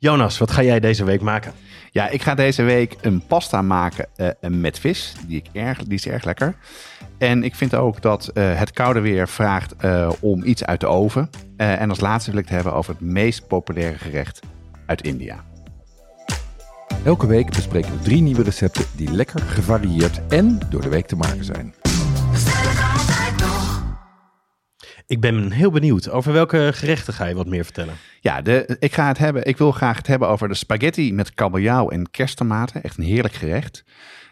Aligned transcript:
Jonas, 0.00 0.38
wat 0.38 0.50
ga 0.50 0.62
jij 0.62 0.80
deze 0.80 1.04
week 1.04 1.20
maken? 1.20 1.52
Ja, 1.90 2.08
ik 2.08 2.22
ga 2.22 2.34
deze 2.34 2.62
week 2.62 2.96
een 3.00 3.22
pasta 3.26 3.62
maken 3.62 4.06
uh, 4.16 4.28
met 4.50 4.78
vis. 4.78 5.14
Die, 5.26 5.36
ik 5.36 5.46
erg, 5.52 5.84
die 5.84 5.94
is 5.94 6.06
erg 6.06 6.24
lekker. 6.24 6.56
En 7.18 7.42
ik 7.42 7.54
vind 7.54 7.74
ook 7.74 8.02
dat 8.02 8.30
uh, 8.34 8.58
het 8.58 8.70
koude 8.70 9.00
weer 9.00 9.28
vraagt 9.28 9.74
uh, 9.84 10.10
om 10.20 10.44
iets 10.44 10.64
uit 10.64 10.80
de 10.80 10.86
oven. 10.86 11.30
en 11.56 11.88
als 11.88 12.00
laatste 12.00 12.30
wil 12.30 12.40
ik 12.40 12.46
het 12.46 12.54
hebben 12.54 12.74
over 12.74 12.92
het 12.92 13.00
meest 13.00 13.46
populaire 13.46 13.98
gerecht 13.98 14.40
uit 14.86 15.02
India. 15.02 15.44
Elke 17.04 17.26
week 17.26 17.50
bespreken 17.50 17.92
we 17.92 17.98
drie 18.02 18.22
nieuwe 18.22 18.42
recepten 18.42 18.84
die 18.96 19.10
lekker 19.10 19.40
gevarieerd 19.40 20.20
en 20.28 20.60
door 20.70 20.82
de 20.82 20.88
week 20.88 21.06
te 21.06 21.16
maken 21.16 21.44
zijn. 21.44 21.74
Ik 25.08 25.20
ben 25.20 25.50
heel 25.50 25.70
benieuwd. 25.70 26.10
Over 26.10 26.32
welke 26.32 26.70
gerechten 26.74 27.14
ga 27.14 27.26
je 27.26 27.34
wat 27.34 27.46
meer 27.46 27.64
vertellen? 27.64 27.94
Ja, 28.20 28.42
de, 28.42 28.76
ik, 28.78 28.94
ga 28.94 29.06
het 29.08 29.18
hebben, 29.18 29.44
ik 29.44 29.56
wil 29.56 29.72
graag 29.72 29.96
het 29.96 30.06
hebben 30.06 30.28
over 30.28 30.48
de 30.48 30.54
spaghetti 30.54 31.12
met 31.12 31.34
kabeljauw 31.34 31.88
en 31.88 32.10
kersttomaten. 32.10 32.82
Echt 32.82 32.98
een 32.98 33.04
heerlijk 33.04 33.34
gerecht. 33.34 33.84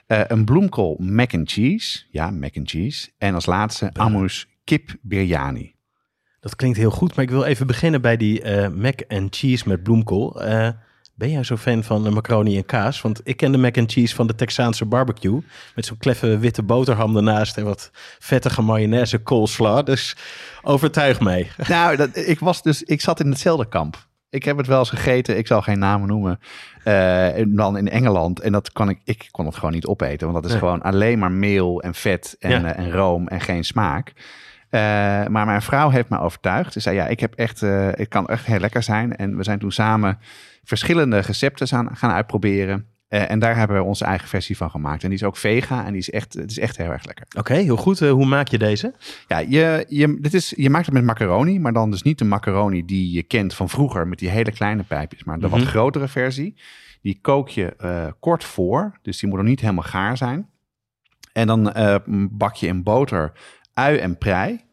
Uh, 0.07 0.20
een 0.27 0.45
bloemkool 0.45 0.97
mac 1.01 1.34
and 1.34 1.51
cheese. 1.51 2.05
Ja, 2.11 2.31
mac 2.31 2.57
and 2.57 2.70
cheese. 2.70 3.11
En 3.19 3.34
als 3.34 3.47
laatste 3.47 3.91
Amus 3.93 4.48
kip 4.65 4.97
biryani. 5.03 5.75
Dat 6.41 6.57
klinkt 6.57 6.79
heel 6.79 6.91
goed, 6.91 7.15
maar 7.15 7.25
ik 7.25 7.31
wil 7.31 7.45
even 7.45 7.67
beginnen 7.67 8.01
bij 8.01 8.17
die 8.17 8.45
uh, 8.45 8.69
mac 8.69 9.03
and 9.09 9.37
cheese 9.37 9.69
met 9.69 9.83
bloemkool. 9.83 10.45
Uh, 10.45 10.69
ben 11.16 11.30
jij 11.30 11.43
zo 11.43 11.56
fan 11.56 11.83
van 11.83 12.12
macaroni 12.12 12.56
en 12.56 12.65
kaas? 12.65 13.01
Want 13.01 13.20
ik 13.25 13.37
ken 13.37 13.52
de 13.52 13.59
mac 13.59 13.79
and 13.79 13.93
cheese 13.93 14.15
van 14.15 14.27
de 14.27 14.34
Texaanse 14.34 14.84
barbecue. 14.84 15.41
Met 15.75 15.87
zo'n 15.87 15.98
kleffe 15.98 16.39
witte 16.39 16.62
boterham 16.62 17.16
ernaast 17.16 17.56
en 17.56 17.65
wat 17.65 17.91
vettige 18.19 18.62
mayonaise 18.62 19.23
coleslaw. 19.23 19.87
Dus 19.87 20.16
overtuig 20.62 21.20
mij. 21.20 21.48
Nou, 21.69 21.97
dat, 21.97 22.16
ik, 22.16 22.39
was 22.39 22.62
dus, 22.62 22.83
ik 22.83 23.01
zat 23.01 23.20
in 23.20 23.29
hetzelfde 23.29 23.69
kamp. 23.69 24.06
Ik 24.30 24.45
heb 24.45 24.56
het 24.56 24.66
wel 24.66 24.79
eens 24.79 24.91
gegeten. 24.91 25.39
Ik 25.39 25.47
zal 25.47 25.62
geen 25.62 25.79
namen 25.79 26.09
noemen. 26.09 26.41
Uh, 26.84 27.28
dan 27.47 27.77
in 27.77 27.89
Engeland. 27.89 28.41
En 28.41 28.53
dat 28.53 28.72
kan 28.72 28.89
ik, 28.89 29.00
ik 29.05 29.28
kon 29.31 29.47
het 29.47 29.55
gewoon 29.55 29.72
niet 29.72 29.87
opeten. 29.87 30.33
Want 30.33 30.42
dat 30.42 30.53
is 30.53 30.59
gewoon 30.59 30.83
alleen 30.83 31.19
maar 31.19 31.33
meel 31.33 31.83
en 31.83 31.94
vet 31.94 32.37
en, 32.39 32.61
ja. 32.61 32.75
en 32.75 32.91
room 32.91 33.28
en 33.28 33.41
geen 33.41 33.64
smaak. 33.64 34.12
Uh, 34.70 34.81
maar 35.27 35.47
mijn 35.47 35.62
vrouw 35.62 35.91
heeft 35.91 36.09
me 36.09 36.19
overtuigd. 36.19 36.72
Ze 36.72 36.81
zei, 36.81 36.97
ja, 36.97 37.06
ik 37.06 37.20
heb 37.20 37.34
echt, 37.34 37.62
uh, 37.62 37.89
het 37.91 38.09
kan 38.09 38.27
echt 38.27 38.47
heel 38.47 38.59
lekker 38.59 38.83
zijn. 38.83 39.17
En 39.17 39.36
we 39.36 39.42
zijn 39.42 39.59
toen 39.59 39.72
samen 39.72 40.19
verschillende 40.64 41.19
recepten 41.19 41.69
gaan, 41.69 41.97
gaan 41.97 42.11
uitproberen. 42.11 42.87
Uh, 43.09 43.31
en 43.31 43.39
daar 43.39 43.56
hebben 43.56 43.77
we 43.77 43.83
onze 43.83 44.05
eigen 44.05 44.28
versie 44.28 44.56
van 44.56 44.70
gemaakt. 44.70 45.03
En 45.03 45.09
die 45.09 45.19
is 45.19 45.25
ook 45.25 45.37
vega 45.37 45.84
en 45.84 45.91
die 45.91 46.00
is 46.00 46.11
echt, 46.11 46.34
het 46.34 46.50
is 46.50 46.59
echt 46.59 46.77
heel 46.77 46.91
erg 46.91 47.05
lekker. 47.05 47.25
Oké, 47.28 47.39
okay, 47.39 47.62
heel 47.62 47.77
goed. 47.77 48.00
Uh, 48.00 48.11
hoe 48.11 48.27
maak 48.27 48.48
je 48.48 48.59
deze? 48.59 48.94
Ja, 49.28 49.39
je, 49.39 49.84
je, 49.89 50.19
dit 50.20 50.34
is, 50.34 50.53
je 50.56 50.70
maakt 50.70 50.87
het 50.87 50.94
met 50.94 51.05
macaroni, 51.05 51.61
maar 51.61 51.72
dan 51.72 51.91
dus 51.91 52.03
niet 52.03 52.19
de 52.19 52.25
macaroni 52.25 52.84
die 52.84 53.12
je 53.12 53.22
kent 53.22 53.55
van 53.55 53.69
vroeger 53.69 54.09
met 54.09 54.19
die 54.19 54.28
hele 54.28 54.53
kleine 54.53 54.83
pijpjes, 54.83 55.25
maar 55.25 55.39
de 55.39 55.47
mm 55.47 55.53
-hmm. 55.53 55.61
wat 55.61 55.69
grotere 55.69 56.09
versie. 56.09 56.55
Die 57.03 57.19
kook 57.20 57.48
je 57.48 57.75
uh, 57.81 58.06
kort 58.20 58.44
voor, 58.44 58.98
dus 59.03 59.19
die 59.19 59.28
moet 59.28 59.39
nog 59.39 59.47
niet 59.48 59.61
helemaal 59.61 59.83
gaar 59.83 60.17
zijn. 60.17 60.48
En 61.33 61.47
dan 61.47 61.72
bak 62.31 62.55
je 62.55 62.67
in 62.67 62.83
boter 62.83 63.33
ui 63.78 63.98
en 63.98 64.19
prei. 64.19 64.64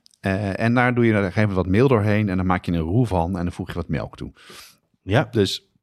en 0.55 0.73
daar 0.73 0.93
doe 0.93 1.05
je 1.05 1.13
er 1.13 1.25
even 1.25 1.53
wat 1.53 1.67
meel 1.67 1.87
doorheen 1.87 2.29
en 2.29 2.37
dan 2.37 2.45
maak 2.45 2.65
je 2.65 2.71
een 2.71 2.79
roe 2.79 3.07
van 3.07 3.37
en 3.37 3.43
dan 3.43 3.53
voeg 3.53 3.67
je 3.67 3.73
wat 3.73 3.87
melk 3.87 4.17
toe. 4.17 4.33
Ja, 5.01 5.27
dus 5.31 5.73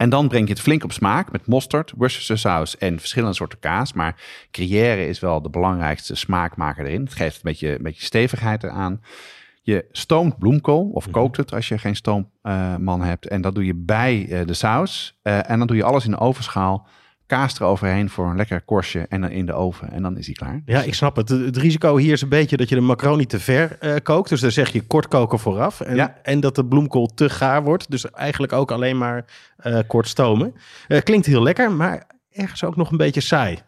en 0.00 0.10
dan 0.10 0.28
breng 0.28 0.46
je 0.46 0.52
het 0.52 0.62
flink 0.62 0.84
op 0.84 0.92
smaak 0.92 1.32
met 1.32 1.46
mosterd, 1.46 1.92
Worcestershire 1.96 2.40
saus 2.40 2.78
en 2.78 2.98
verschillende 2.98 3.34
soorten 3.34 3.58
kaas. 3.58 3.92
Maar 3.92 4.22
Gruyère 4.50 5.06
is 5.06 5.20
wel 5.20 5.42
de 5.42 5.50
belangrijkste 5.50 6.14
smaakmaker 6.14 6.86
erin. 6.86 7.02
Het 7.02 7.14
geeft 7.14 7.34
een 7.34 7.40
beetje, 7.42 7.76
een 7.76 7.82
beetje 7.82 8.04
stevigheid 8.04 8.62
eraan. 8.62 9.00
Je 9.62 9.86
stoomt 9.90 10.38
bloemkool 10.38 10.90
of 10.92 11.10
kookt 11.10 11.36
het 11.36 11.52
als 11.52 11.68
je 11.68 11.78
geen 11.78 11.96
stoomman 11.96 13.00
uh, 13.00 13.06
hebt. 13.06 13.28
En 13.28 13.40
dat 13.40 13.54
doe 13.54 13.64
je 13.64 13.74
bij 13.74 14.26
uh, 14.26 14.46
de 14.46 14.54
saus. 14.54 15.18
Uh, 15.22 15.50
en 15.50 15.58
dan 15.58 15.66
doe 15.66 15.76
je 15.76 15.84
alles 15.84 16.04
in 16.04 16.10
de 16.10 16.18
ovenschaal 16.18 16.88
kaas 17.30 17.60
eroverheen 17.60 18.10
voor 18.10 18.26
een 18.26 18.36
lekker 18.36 18.60
korstje 18.60 19.06
en 19.08 19.20
dan 19.20 19.30
in 19.30 19.46
de 19.46 19.52
oven. 19.52 19.92
En 19.92 20.02
dan 20.02 20.16
is 20.16 20.26
hij 20.26 20.34
klaar. 20.34 20.62
Ja, 20.64 20.82
ik 20.82 20.94
snap 20.94 21.16
het. 21.16 21.28
Het 21.28 21.56
risico 21.56 21.96
hier 21.96 22.12
is 22.12 22.22
een 22.22 22.28
beetje 22.28 22.56
dat 22.56 22.68
je 22.68 22.74
de 22.74 22.80
macaroni 22.80 23.26
te 23.26 23.40
ver 23.40 23.78
uh, 23.80 23.94
kookt. 24.02 24.28
Dus 24.28 24.40
dan 24.40 24.50
zeg 24.50 24.72
je 24.72 24.80
kort 24.80 25.08
koken 25.08 25.38
vooraf. 25.38 25.80
En, 25.80 25.96
ja. 25.96 26.16
en 26.22 26.40
dat 26.40 26.54
de 26.54 26.64
bloemkool 26.64 27.06
te 27.06 27.30
gaar 27.30 27.62
wordt. 27.62 27.90
Dus 27.90 28.10
eigenlijk 28.10 28.52
ook 28.52 28.70
alleen 28.70 28.98
maar 28.98 29.24
uh, 29.64 29.78
kort 29.86 30.08
stomen. 30.08 30.54
Uh, 30.88 31.00
klinkt 31.00 31.26
heel 31.26 31.42
lekker, 31.42 31.72
maar 31.72 32.06
ergens 32.30 32.64
ook 32.64 32.76
nog 32.76 32.90
een 32.90 32.96
beetje 32.96 33.20
saai. 33.20 33.58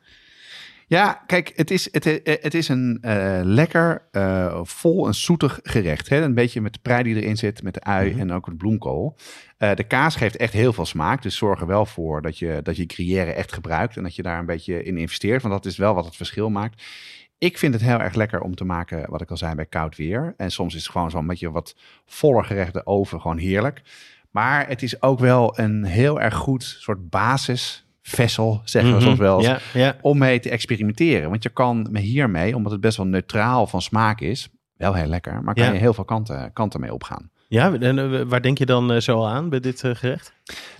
Ja, 0.92 1.22
kijk, 1.26 1.52
het 1.56 1.70
is, 1.70 1.88
het, 1.92 2.04
het 2.24 2.54
is 2.54 2.68
een 2.68 2.98
uh, 3.02 3.40
lekker, 3.42 4.08
uh, 4.12 4.60
vol 4.62 5.06
en 5.06 5.14
zoetig 5.14 5.60
gerecht. 5.62 6.08
Hè? 6.08 6.22
Een 6.22 6.34
beetje 6.34 6.60
met 6.60 6.72
de 6.72 6.78
prei 6.82 7.02
die 7.02 7.14
erin 7.14 7.36
zit, 7.36 7.62
met 7.62 7.74
de 7.74 7.80
ui 7.80 8.06
mm 8.06 8.12
-hmm. 8.12 8.20
en 8.20 8.32
ook 8.32 8.46
het 8.46 8.56
bloemkool. 8.56 9.16
Uh, 9.58 9.74
de 9.74 9.84
kaas 9.84 10.16
geeft 10.16 10.36
echt 10.36 10.52
heel 10.52 10.72
veel 10.72 10.86
smaak. 10.86 11.22
Dus 11.22 11.36
zorg 11.36 11.60
er 11.60 11.66
wel 11.66 11.86
voor 11.86 12.22
dat 12.22 12.38
je, 12.38 12.60
dat 12.62 12.76
je 12.76 12.84
gruyère 12.86 13.32
echt 13.32 13.52
gebruikt. 13.52 13.96
En 13.96 14.02
dat 14.02 14.16
je 14.16 14.22
daar 14.22 14.38
een 14.38 14.46
beetje 14.46 14.82
in 14.82 14.96
investeert. 14.96 15.42
Want 15.42 15.54
dat 15.54 15.72
is 15.72 15.76
wel 15.76 15.94
wat 15.94 16.04
het 16.04 16.16
verschil 16.16 16.50
maakt. 16.50 16.82
Ik 17.38 17.58
vind 17.58 17.74
het 17.74 17.82
heel 17.82 18.00
erg 18.00 18.14
lekker 18.14 18.40
om 18.40 18.54
te 18.54 18.64
maken, 18.64 19.10
wat 19.10 19.20
ik 19.20 19.30
al 19.30 19.36
zei, 19.36 19.54
bij 19.54 19.66
koud 19.66 19.96
weer. 19.96 20.34
En 20.36 20.50
soms 20.50 20.74
is 20.74 20.82
het 20.82 20.92
gewoon 20.92 21.10
zo'n 21.10 21.26
beetje 21.26 21.50
wat 21.50 21.76
voller 22.06 22.44
gerechte 22.44 22.86
oven 22.86 23.20
gewoon 23.20 23.38
heerlijk. 23.38 23.82
Maar 24.30 24.68
het 24.68 24.82
is 24.82 25.02
ook 25.02 25.18
wel 25.18 25.58
een 25.58 25.84
heel 25.84 26.20
erg 26.20 26.34
goed 26.34 26.62
soort 26.62 27.10
basis 27.10 27.81
vessel, 28.02 28.60
zeggen 28.64 28.92
we 28.92 28.98
mm 28.98 29.02
-hmm. 29.02 29.16
soms 29.16 29.28
wel, 29.28 29.58
eens, 29.74 29.94
om 30.00 30.18
mee 30.18 30.40
te 30.40 30.50
experimenteren. 30.50 31.30
Want 31.30 31.42
je 31.42 31.48
kan 31.48 31.88
me 31.90 32.00
hiermee, 32.00 32.56
omdat 32.56 32.72
het 32.72 32.80
best 32.80 32.96
wel 32.96 33.06
neutraal 33.06 33.66
van 33.66 33.82
smaak 33.82 34.20
is, 34.20 34.48
wel 34.76 34.94
heel 34.94 35.06
lekker, 35.06 35.42
maar 35.42 35.54
kan 35.54 35.72
je 35.72 35.78
heel 35.78 35.94
veel 35.94 36.04
kanten, 36.04 36.52
kanten 36.52 36.80
mee 36.80 36.94
opgaan. 36.94 37.30
Ja, 37.52 37.72
en 37.72 37.98
eh, 37.98 38.20
waar 38.26 38.42
denk 38.42 38.58
je 38.58 38.66
dan 38.66 38.92
eh, 38.92 39.00
zo 39.00 39.24
aan 39.24 39.48
bij 39.48 39.60
dit 39.60 39.84
eh, 39.84 39.94
gerecht? 39.94 40.32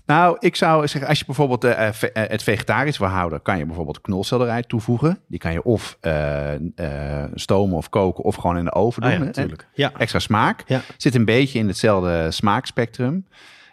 Nou, 0.07 0.37
ik 0.41 0.57
zou 0.57 0.89
zeggen, 0.89 1.09
als 1.09 1.19
je 1.19 1.25
bijvoorbeeld 1.25 1.65
ve- 1.93 2.11
het 2.13 2.43
vegetarisch 2.43 2.99
wil 2.99 3.09
houden, 3.09 3.43
kan 3.43 3.59
je 3.59 3.67
bijvoorbeeld 3.67 4.01
knolselderij 4.01 4.63
toevoegen. 4.63 5.19
Die 5.29 5.39
kan 5.39 5.53
je 5.53 5.63
of 5.63 5.97
eh, 6.01 7.25
stomen 7.35 7.77
of 7.77 7.89
koken 7.89 8.25
of 8.25 8.35
gewoon 8.35 8.57
in 8.57 8.65
de 8.65 8.73
oven 8.73 9.03
doen. 9.03 9.11
Ah 9.11 9.17
ja, 9.17 9.23
hè. 9.23 9.27
natuurlijk. 9.27 9.69
Ja. 9.75 9.93
Extra 9.99 10.19
smaak. 10.19 10.63
Ja. 10.67 10.81
Zit 10.97 11.15
een 11.15 11.25
beetje 11.25 11.59
in 11.59 11.67
hetzelfde 11.67 12.31
smaakspectrum. 12.31 13.27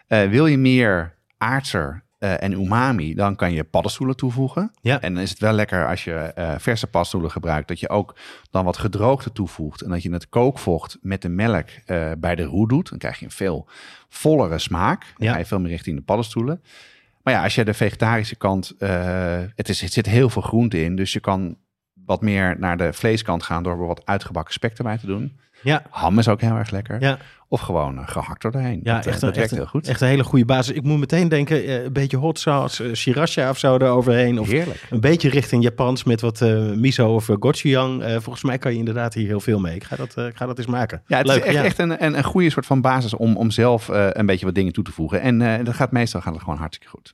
Wil 0.07 0.45
je 0.45 0.57
meer 0.57 1.15
aardser 1.37 2.03
eh, 2.19 2.43
en 2.43 2.51
umami, 2.51 3.13
dan 3.13 3.35
kan 3.35 3.51
je 3.53 3.63
paddenstoelen 3.63 4.15
toevoegen. 4.15 4.71
Ja. 4.81 5.01
En 5.01 5.13
dan 5.13 5.23
is 5.23 5.29
het 5.29 5.39
wel 5.39 5.53
lekker 5.53 5.87
als 5.87 6.03
je 6.03 6.13
eh, 6.13 6.53
verse 6.57 6.87
paddenstoelen 6.87 7.31
gebruikt, 7.31 7.67
dat 7.67 7.79
je 7.79 7.89
ook 7.89 8.15
dan 8.51 8.65
wat 8.65 8.77
gedroogde 8.77 9.31
toevoegt. 9.31 9.81
En 9.81 9.89
dat 9.89 10.03
je 10.03 10.11
het 10.11 10.29
kookvocht 10.29 10.97
met 11.01 11.21
de 11.21 11.29
melk 11.29 11.67
eh, 11.85 12.11
bij 12.17 12.35
de 12.35 12.43
roe 12.43 12.67
doet. 12.67 12.89
Dan 12.89 12.97
krijg 12.99 13.19
je 13.19 13.25
een 13.25 13.31
veel 13.31 13.67
vollere 14.09 14.57
smaak. 14.57 14.99
Dan 15.17 15.27
Ja. 15.27 15.31
ga 15.33 15.37
je 15.39 15.45
veel 15.45 15.59
meer 15.59 15.71
richting 15.71 15.97
de 15.97 16.03
paddenstoelen. 16.03 16.61
Maar 17.23 17.33
ja, 17.33 17.43
als 17.43 17.55
je 17.55 17.65
de 17.65 17.73
vegetarische 17.73 18.35
kant, 18.35 18.73
het, 19.55 19.69
is, 19.69 19.81
het 19.81 19.93
zit 19.93 20.05
heel 20.05 20.29
veel 20.29 20.41
groente 20.41 20.83
in. 20.83 20.95
Dus 20.95 21.13
je 21.13 21.19
kan 21.19 21.57
wat 22.05 22.21
meer 22.21 22.55
naar 22.59 22.77
de 22.77 22.93
vleeskant 22.93 23.43
gaan 23.43 23.63
door 23.63 23.73
er 23.73 23.87
wat 23.87 24.05
uitgebakken 24.05 24.53
spek 24.53 24.77
erbij 24.77 24.97
te 24.97 25.05
doen. 25.05 25.39
Ja, 25.61 25.83
Ham 25.89 26.19
is 26.19 26.27
ook 26.27 26.41
heel 26.41 26.55
erg 26.55 26.69
lekker. 26.69 27.01
ja. 27.01 27.17
Of 27.51 27.59
gewoon 27.61 27.97
eh, 27.97 28.07
gehakt 28.07 28.43
er 28.43 28.51
doorheen. 28.51 28.79
Ja, 28.83 28.95
dat, 28.95 29.05
eh, 29.05 29.11
echt, 29.11 29.21
dat 29.21 29.35
werkt 29.35 29.51
echt, 29.51 29.59
heel 29.59 29.69
goed. 29.69 29.87
echt 29.87 30.01
een 30.01 30.07
hele 30.07 30.23
goede 30.23 30.45
basis. 30.45 30.75
Ik 30.75 30.83
moet 30.83 30.99
meteen 30.99 31.29
denken, 31.29 31.63
eh, 31.63 31.83
een 31.83 31.93
beetje 31.93 32.17
hot 32.17 32.39
sauce, 32.39 32.95
sriracha 32.95 33.49
of 33.49 33.57
zo 33.57 33.75
eroverheen. 33.75 34.39
Of 34.39 34.47
Heerlijk. 34.49 34.87
een 34.89 34.99
beetje 34.99 35.29
richting 35.29 35.63
Japans 35.63 36.03
met 36.03 36.21
wat 36.21 36.39
miso 36.75 37.13
of 37.13 37.29
gochujang. 37.39 38.03
Volgens 38.03 38.43
mij 38.43 38.57
kan 38.57 38.71
je 38.71 38.77
inderdaad 38.77 39.13
hier 39.13 39.27
heel 39.27 39.39
veel 39.39 39.59
mee. 39.59 39.75
Ik 39.75 39.83
ga 39.83 39.95
dat, 39.95 40.17
ik 40.17 40.35
ga 40.35 40.45
dat 40.45 40.57
eens 40.57 40.67
maken. 40.67 41.01
Ja, 41.07 41.17
het 41.17 41.27
Leuk, 41.27 41.37
is 41.37 41.43
echt, 41.43 41.53
ja. 41.53 41.63
echt 41.63 41.79
een, 41.79 42.03
een, 42.05 42.17
een 42.17 42.23
goede 42.23 42.49
soort 42.49 42.65
van 42.65 42.81
basis 42.81 43.13
om, 43.13 43.37
om 43.37 43.51
zelf 43.51 43.87
een 43.91 44.25
beetje 44.25 44.45
wat 44.45 44.55
dingen 44.55 44.73
toe 44.73 44.83
te 44.83 44.91
voegen. 44.91 45.21
En 45.21 45.63
dat 45.63 45.75
gaat 45.75 45.91
meestal 45.91 46.21
gaat 46.21 46.33
het 46.33 46.43
gewoon 46.43 46.59
hartstikke 46.59 46.91
goed. 46.91 47.13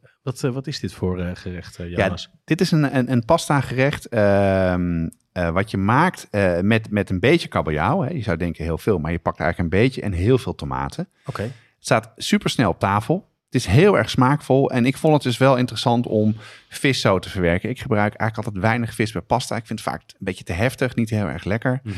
Wat, 0.21 0.43
eh, 0.43 0.51
wat 0.51 0.67
is 0.67 0.79
dit 0.79 0.93
voor 0.93 1.19
eh, 1.19 1.29
gerecht, 1.33 1.79
eh, 1.79 1.89
Ja, 1.89 1.97
dit 2.43 2.61
is 2.61 2.71
een, 2.71 2.95
een, 2.97 3.11
een 3.11 3.25
pasta 3.25 3.61
gerecht 3.61 4.05
ehm, 4.07 5.07
eh, 5.31 5.49
wat 5.49 5.71
je 5.71 5.77
maakt 5.77 6.27
met, 6.61 6.89
met 6.89 7.09
een 7.09 7.19
beetje 7.19 7.47
kabeljauw. 7.47 8.01
Hè. 8.01 8.09
Je 8.09 8.23
zou 8.23 8.37
denken 8.37 8.63
heel 8.63 8.77
veel, 8.77 8.97
maar 8.99 9.11
je 9.11 9.19
pakt 9.19 9.39
eigenlijk 9.39 9.73
een 9.73 9.79
beetje 9.81 10.01
en 10.01 10.11
heel 10.11 10.37
veel 10.37 10.55
tomaten. 10.55 11.07
Oké. 11.25 11.41
Het 11.41 11.51
staat 11.89 12.11
super 12.17 12.49
snel 12.49 12.69
op 12.69 12.79
tafel. 12.79 13.29
Het 13.45 13.55
is 13.61 13.65
heel 13.65 13.97
erg 13.97 14.09
smaakvol. 14.09 14.71
En 14.71 14.85
ik 14.85 14.97
vond 14.97 15.13
het 15.13 15.23
dus 15.23 15.37
wel 15.37 15.57
interessant 15.57 16.07
om 16.07 16.35
vis 16.69 17.01
zo 17.01 17.19
te 17.19 17.29
verwerken. 17.29 17.69
Ik 17.69 17.79
gebruik 17.79 18.13
eigenlijk 18.13 18.37
altijd 18.47 18.65
weinig 18.71 18.93
vis 18.93 19.11
bij 19.11 19.21
pasta. 19.21 19.55
Ik 19.55 19.65
vind 19.65 19.79
het 19.79 19.89
vaak 19.89 20.01
een 20.01 20.15
beetje 20.19 20.43
te 20.43 20.53
heftig, 20.53 20.95
niet 20.95 21.09
heel 21.09 21.25
erg 21.27 21.43
lekker. 21.43 21.81
Mhm. 21.83 21.95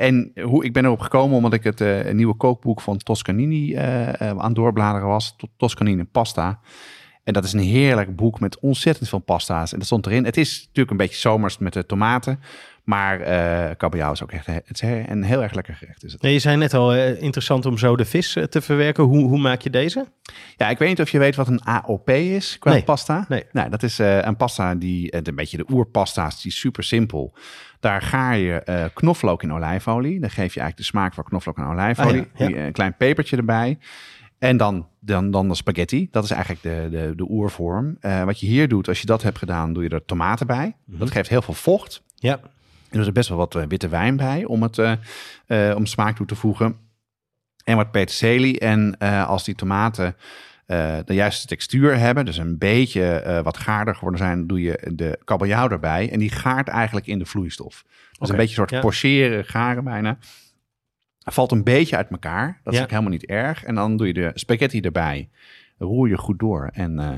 En 0.00 0.32
hoe, 0.42 0.64
ik 0.64 0.72
ben 0.72 0.84
erop 0.84 1.00
gekomen 1.00 1.36
omdat 1.36 1.52
ik 1.52 1.64
het 1.64 2.12
nieuwe 2.12 2.34
kookboek 2.34 2.80
van 2.80 2.96
Toscanini 2.96 3.74
eh, 3.74 4.08
aan 4.12 4.44
het 4.44 4.54
doorbladeren 4.54 5.08
was. 5.08 5.34
To- 5.36 5.48
Toscanini 5.56 6.04
Pasta. 6.04 6.60
En 7.24 7.32
dat 7.32 7.44
is 7.44 7.52
een 7.52 7.60
heerlijk 7.60 8.16
boek 8.16 8.40
met 8.40 8.58
ontzettend 8.58 9.08
veel 9.08 9.18
pasta's. 9.18 9.72
En 9.72 9.78
dat 9.78 9.86
stond 9.86 10.06
erin. 10.06 10.24
Het 10.24 10.36
is 10.36 10.58
natuurlijk 10.60 10.90
een 10.90 10.96
beetje 10.96 11.18
zomers 11.18 11.58
met 11.58 11.72
de 11.72 11.86
tomaten. 11.86 12.40
Maar 12.84 13.18
kabeljauw 13.76 14.12
is 14.12 14.22
ook 14.22 14.32
echt 14.32 14.46
het 14.46 14.64
is 14.70 14.80
een 14.80 15.22
heel 15.22 15.42
erg 15.42 15.52
lekker 15.52 15.74
gerecht. 15.74 16.04
Is 16.04 16.12
het. 16.12 16.22
Nee, 16.22 16.32
je 16.32 16.38
zei 16.38 16.56
net 16.56 16.74
al, 16.74 16.94
eh, 16.94 17.22
interessant 17.22 17.66
om 17.66 17.78
zo 17.78 17.96
de 17.96 18.04
vis 18.04 18.36
eh, 18.36 18.44
te 18.44 18.60
verwerken. 18.60 19.04
Hoe, 19.04 19.28
hoe 19.28 19.38
maak 19.38 19.60
je 19.60 19.70
deze? 19.70 20.06
Ja, 20.56 20.68
ik 20.68 20.78
weet 20.78 20.88
niet 20.88 21.00
of 21.00 21.10
je 21.10 21.18
weet 21.18 21.36
wat 21.36 21.48
een 21.48 21.64
AOP 21.66 22.10
is 22.10 22.58
qua 22.58 22.70
Nee. 22.70 22.82
pasta. 22.82 23.24
Nee. 23.28 23.44
Nou, 23.52 23.70
dat 23.70 23.82
is 23.82 23.98
een 23.98 24.36
pasta 24.36 24.74
die, 24.74 25.16
een 25.26 25.34
beetje 25.34 25.56
de 25.56 25.66
oerpasta's, 25.70 26.42
die 26.42 26.50
is 26.50 26.58
super 26.58 26.84
simpel. 26.84 27.34
Daar 27.80 28.02
gaar 28.02 28.36
je 28.36 28.90
knoflook 28.94 29.42
in 29.42 29.52
olijfolie. 29.52 30.20
Dan 30.20 30.30
geef 30.30 30.54
je 30.54 30.60
eigenlijk 30.60 30.76
de 30.76 30.82
smaak 30.82 31.14
van 31.14 31.24
knoflook 31.24 31.58
en 31.58 31.64
olijfolie. 31.66 32.20
Ah, 32.20 32.26
ja, 32.34 32.44
ja. 32.44 32.46
Die, 32.46 32.56
Een 32.56 32.72
klein 32.72 32.96
pepertje 32.96 33.36
erbij. 33.36 33.78
En 34.38 34.56
dan, 34.56 34.88
dan, 35.00 35.30
dan 35.30 35.48
de 35.48 35.54
spaghetti. 35.54 36.08
Dat 36.10 36.24
is 36.24 36.30
eigenlijk 36.30 36.62
de, 36.62 36.88
de, 36.90 37.12
de 37.16 37.30
oervorm. 37.30 37.96
Eh, 38.00 38.24
wat 38.24 38.40
je 38.40 38.46
hier 38.46 38.68
doet, 38.68 38.88
als 38.88 39.00
je 39.00 39.06
dat 39.06 39.22
hebt 39.22 39.38
gedaan, 39.38 39.72
doe 39.72 39.82
je 39.82 39.88
er 39.88 40.04
tomaten 40.04 40.46
bij. 40.46 40.76
Mhm. 40.84 40.98
Dat 40.98 41.10
geeft 41.10 41.28
heel 41.28 41.42
veel 41.42 41.54
vocht. 41.54 42.02
Ja, 42.14 42.40
En 42.42 42.50
er 42.90 43.00
is 43.00 43.06
er 43.06 43.12
best 43.12 43.28
wel 43.28 43.38
wat 43.38 43.54
eh, 43.54 43.62
witte 43.68 43.88
wijn 43.88 44.16
bij 44.16 44.44
om, 44.44 44.62
het, 44.62 44.78
eh, 44.78 45.72
om 45.76 45.86
smaak 45.86 46.16
toe 46.16 46.26
te 46.26 46.34
voegen. 46.34 46.76
En 47.64 47.76
wat 47.76 47.90
peterselie. 47.90 48.58
En 48.58 48.98
als 49.26 49.44
die 49.44 49.54
tomaten 49.54 50.16
de 51.04 51.14
juiste 51.14 51.46
textuur 51.46 51.98
hebben, 51.98 52.24
dus 52.24 52.36
een 52.36 52.58
beetje 52.58 53.40
wat 53.44 53.58
gaarder 53.58 53.94
geworden 53.94 54.18
zijn, 54.18 54.46
doe 54.46 54.60
je 54.60 54.90
de 54.94 55.18
kabeljauw 55.24 55.68
erbij. 55.68 56.10
En 56.10 56.18
die 56.18 56.30
gaart 56.30 56.68
eigenlijk 56.68 57.06
in 57.06 57.18
de 57.18 57.26
vloeistof. 57.26 57.84
Dus 57.84 58.18
Oké, 58.18 58.30
een 58.30 58.36
beetje 58.36 58.42
een 58.42 58.68
soort 58.68 58.70
ja. 58.70 58.80
pocheren, 58.80 59.44
garen 59.44 59.84
bijna. 59.84 60.18
Valt 61.24 61.52
een 61.52 61.64
beetje 61.64 61.96
uit 61.96 62.10
elkaar. 62.10 62.60
Dat 62.64 62.72
is 62.72 62.78
Ja. 62.78 62.84
ook 62.84 62.90
helemaal 62.90 63.10
niet 63.12 63.24
erg. 63.26 63.64
En 63.64 63.74
dan 63.74 63.96
doe 63.96 64.06
je 64.06 64.12
de 64.14 64.30
spaghetti 64.34 64.80
erbij. 64.80 65.28
Roer 65.78 66.08
je 66.08 66.18
goed 66.18 66.38
door. 66.38 66.70
En 66.72 66.98
eh, 66.98 67.08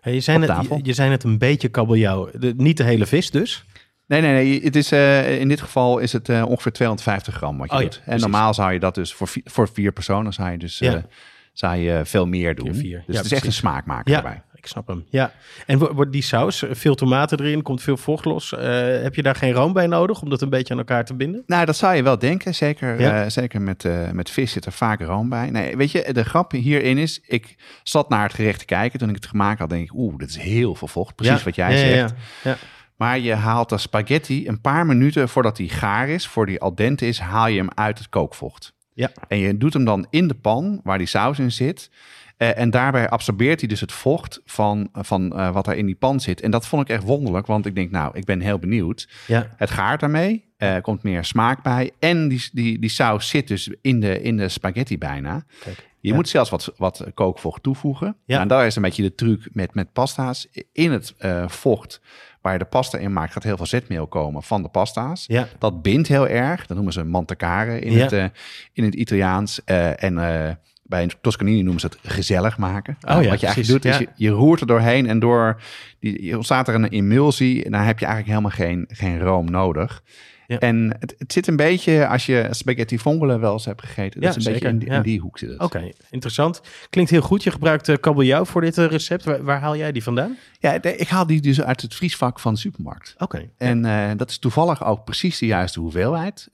Hey, 0.00 0.14
je, 0.14 0.32
net, 0.38 0.46
tafel. 0.48 0.76
je, 0.76 0.84
je 0.84 0.92
zei 0.92 1.08
net 1.10 1.24
een 1.24 1.38
beetje 1.38 1.68
kabeljauw. 1.68 2.30
De, 2.38 2.54
niet 2.56 2.76
de 2.76 2.82
hele 2.84 3.06
vis 3.06 3.30
dus. 3.30 3.64
Nee, 4.06 4.20
nee, 4.20 4.32
nee. 4.32 4.62
Het 4.64 4.76
is, 4.76 4.92
eh, 4.92 5.40
in 5.40 5.48
dit 5.48 5.60
geval 5.60 5.98
is 5.98 6.12
het 6.12 6.28
eh, 6.28 6.44
ongeveer 6.48 6.72
250 6.72 7.34
gram 7.34 7.58
wat 7.58 7.70
je 7.70 7.76
Oh 7.76 7.82
ja, 7.82 7.86
doet. 7.88 7.96
en 7.96 8.02
precies. 8.04 8.22
normaal 8.22 8.54
zou 8.54 8.72
je 8.72 8.78
dat 8.78 8.94
dus 8.94 9.14
voor, 9.14 9.28
vi- 9.28 9.42
voor 9.44 9.68
vier 9.72 9.92
personen 9.92 10.32
zou 10.32 10.50
je 10.50 10.58
dus 10.58 10.78
Ja. 10.78 11.06
zou 11.52 11.76
je 11.76 12.00
veel 12.04 12.26
meer 12.26 12.54
doen. 12.54 12.74
Vier. 12.74 13.02
Dus 13.06 13.16
het 13.16 13.24
is 13.24 13.32
echt 13.32 13.44
een 13.46 13.52
smaakmaker 13.52 14.16
ik 14.18 14.42
snap 14.68 14.86
hem. 14.86 15.04
Ja. 15.10 15.32
En 15.66 15.78
wo- 15.78 15.94
wordt 15.94 16.12
die 16.12 16.22
saus, 16.22 16.62
eh, 16.62 16.70
veel 16.74 16.94
tomaten 16.94 17.40
erin, 17.40 17.62
komt 17.62 17.82
veel 17.82 17.96
vocht 17.96 18.24
los. 18.24 18.54
Eh, 18.54 18.62
heb 19.02 19.14
je 19.14 19.22
daar 19.22 19.34
geen 19.34 19.52
room 19.52 19.72
bij 19.72 19.86
nodig 19.86 20.22
om 20.22 20.30
dat 20.30 20.40
een 20.42 20.50
beetje 20.50 20.72
aan 20.72 20.78
elkaar 20.78 21.04
te 21.04 21.14
binden? 21.14 21.42
Nou, 21.46 21.64
dat 21.64 21.76
zou 21.76 21.94
je 21.94 22.02
wel 22.02 22.18
denken. 22.18 22.54
Zeker, 22.54 23.00
Ja. 23.00 23.24
eh, 23.24 23.30
zeker 23.30 23.62
met, 23.62 23.84
eh, 23.84 24.10
met 24.10 24.30
vis 24.30 24.52
zit 24.52 24.66
er 24.66 24.72
vaak 24.72 25.00
room 25.00 25.28
bij. 25.28 25.50
Nee, 25.50 25.76
weet 25.76 25.90
je, 25.90 26.12
de 26.12 26.24
grap 26.24 26.52
hierin 26.52 26.98
is... 26.98 27.20
Ik 27.26 27.56
zat 27.82 28.08
naar 28.08 28.22
het 28.22 28.34
gerecht 28.34 28.58
te 28.58 28.64
kijken. 28.64 28.98
Toen 28.98 29.08
ik 29.08 29.14
het 29.14 29.26
gemaakt 29.26 29.58
had, 29.58 29.70
denk 29.70 29.84
ik... 29.84 29.94
Oeh, 29.94 30.16
dit 30.16 30.28
is 30.28 30.36
heel 30.36 30.74
veel 30.74 30.88
vocht. 30.88 31.14
Precies 31.14 31.38
Ja. 31.38 31.44
wat 31.44 31.54
jij 31.54 31.72
Ja, 31.72 31.84
ja, 31.86 31.96
zegt. 31.96 32.14
ja. 32.42 32.50
Ja. 32.50 32.56
Maar 32.96 33.18
je 33.18 33.34
haalt 33.34 33.68
de 33.68 33.78
spaghetti 33.78 34.48
een 34.48 34.60
paar 34.60 34.86
minuten 34.86 35.28
voordat 35.28 35.56
die 35.56 35.68
gaar 35.68 36.08
is... 36.08 36.26
voor 36.26 36.46
die 36.46 36.60
al 36.60 36.74
dente 36.74 37.06
is, 37.06 37.18
haal 37.18 37.46
je 37.46 37.58
hem 37.58 37.68
uit 37.74 37.98
het 37.98 38.08
kookvocht. 38.08 38.72
Ja. 38.94 39.10
En 39.28 39.38
je 39.38 39.56
doet 39.58 39.72
hem 39.72 39.84
dan 39.84 40.06
in 40.10 40.28
de 40.28 40.34
pan 40.34 40.80
waar 40.84 40.98
die 40.98 41.06
saus 41.06 41.38
in 41.38 41.52
zit. 41.52 41.90
Eh, 42.38 42.58
en 42.58 42.70
daarbij 42.70 43.08
absorbeert 43.08 43.60
hij 43.60 43.68
dus 43.68 43.80
het 43.80 43.92
vocht 43.92 44.40
van, 44.44 44.88
van 44.92 45.32
eh, 45.36 45.50
wat 45.52 45.66
er 45.66 45.76
in 45.76 45.86
die 45.86 45.94
pan 45.94 46.20
zit. 46.20 46.40
En 46.40 46.50
dat 46.50 46.66
vond 46.66 46.82
ik 46.82 46.88
echt 46.88 47.04
wonderlijk, 47.04 47.46
want 47.46 47.66
ik 47.66 47.74
denk, 47.74 47.90
nou, 47.90 48.10
ik 48.18 48.24
ben 48.24 48.40
heel 48.40 48.58
benieuwd. 48.58 49.08
ja. 49.26 49.46
Het 49.56 49.70
gaart 49.70 50.00
daarmee, 50.00 50.44
er 50.56 50.80
komt 50.80 51.02
meer 51.02 51.24
smaak 51.24 51.62
bij. 51.62 51.90
En 51.98 52.28
die, 52.28 52.48
die, 52.52 52.78
die 52.78 52.90
saus 52.90 53.28
zit 53.28 53.48
dus 53.48 53.70
in 53.82 54.00
de, 54.00 54.22
in 54.22 54.36
de 54.36 54.48
spaghetti 54.48 54.98
bijna. 54.98 55.44
Kijk. 55.60 55.86
Je 56.00 56.08
Ja. 56.08 56.14
moet 56.14 56.28
zelfs 56.28 56.50
wat, 56.50 56.72
wat 56.76 57.04
kookvocht 57.14 57.62
toevoegen. 57.62 58.16
Ja. 58.24 58.40
En 58.40 58.48
daar 58.48 58.66
is 58.66 58.76
een 58.76 58.82
beetje 58.82 59.02
de 59.02 59.14
truc 59.14 59.48
met, 59.52 59.74
met 59.74 59.92
pasta's. 59.92 60.48
In 60.72 60.92
het 60.92 61.14
eh, 61.18 61.48
vocht 61.48 62.00
waar 62.40 62.52
je 62.52 62.58
de 62.58 62.64
pasta 62.64 62.98
in 62.98 63.12
maakt, 63.12 63.32
gaat 63.32 63.42
heel 63.42 63.56
veel 63.56 63.66
zetmeel 63.66 64.06
komen 64.06 64.42
van 64.42 64.62
de 64.62 64.68
pasta's. 64.68 65.24
Ja. 65.26 65.48
Dat 65.58 65.82
bindt 65.82 66.08
heel 66.08 66.28
erg. 66.28 66.66
Dat 66.66 66.76
noemen 66.76 66.92
ze 66.92 67.04
mantecare 67.04 67.80
in, 67.80 67.92
Ja. 67.92 67.98
het, 68.02 68.12
eh, 68.12 68.24
in 68.72 68.84
het 68.84 68.94
Italiaans. 68.94 69.64
Eh, 69.64 70.02
en 70.02 70.18
eh, 70.18 70.54
bij 70.88 71.02
een 71.02 71.10
Toscanini 71.20 71.62
noemen 71.62 71.80
ze 71.80 71.86
het 71.86 71.98
gezellig 72.02 72.58
maken. 72.58 72.96
Oh 73.00 73.10
Nou, 73.10 73.22
ja, 73.22 73.28
wat 73.28 73.40
je 73.40 73.46
precies, 73.46 73.68
eigenlijk 73.68 73.82
doet, 73.82 73.92
ja. 73.92 73.98
is 73.98 74.06
je, 74.16 74.24
je 74.24 74.30
roert 74.30 74.60
er 74.60 74.66
doorheen 74.66 75.06
en 75.06 75.18
door 75.18 75.60
die, 76.00 76.24
je 76.24 76.36
ontstaat 76.36 76.68
er 76.68 76.74
een 76.74 76.88
emulsie. 76.88 77.64
En 77.64 77.70
dan 77.70 77.80
heb 77.80 77.98
je 77.98 78.06
eigenlijk 78.06 78.38
helemaal 78.38 78.68
geen, 78.68 78.84
geen 78.88 79.20
room 79.20 79.50
nodig. 79.50 80.02
Ja. 80.48 80.58
En 80.58 80.96
het, 80.98 81.14
het 81.18 81.32
zit 81.32 81.46
een 81.46 81.56
beetje, 81.56 82.06
als 82.06 82.26
je 82.26 82.46
spaghetti 82.50 82.98
vongole 82.98 83.38
wel 83.38 83.52
eens 83.52 83.64
hebt 83.64 83.80
gegeten, 83.82 84.20
dat 84.20 84.22
Ja, 84.22 84.28
is 84.28 84.46
een 84.46 84.52
zeker, 84.52 84.72
beetje 84.72 84.86
in, 84.86 84.92
ja. 84.94 85.00
die 85.02 85.20
hoek 85.20 85.38
zit 85.38 85.50
het. 85.50 85.60
Oké, 85.60 85.90
interessant. 86.10 86.60
Klinkt 86.90 87.10
heel 87.10 87.20
goed. 87.20 87.42
Je 87.42 87.50
gebruikt 87.50 87.88
eh, 87.88 87.96
kabeljauw 88.00 88.44
voor 88.44 88.60
dit 88.60 88.78
eh, 88.78 88.86
recept. 88.86 89.24
Waar, 89.24 89.42
waar 89.44 89.60
haal 89.60 89.76
jij 89.76 89.92
die 89.92 90.02
vandaan? 90.02 90.36
Ja, 90.58 90.78
de- 90.78 90.96
ik 90.96 91.08
haal 91.08 91.26
die 91.26 91.40
dus 91.40 91.62
uit 91.62 91.82
het 91.82 91.94
vriesvak 91.94 92.40
van 92.40 92.52
de 92.54 92.60
supermarkt. 92.60 93.14
Oké. 93.18 93.50
En 93.56 93.84
eh, 93.84 94.10
dat 94.16 94.30
is 94.30 94.38
toevallig 94.38 94.84
ook 94.84 95.04
precies 95.04 95.38
de 95.38 95.46
juiste 95.46 95.80
hoeveelheid. 95.80 96.48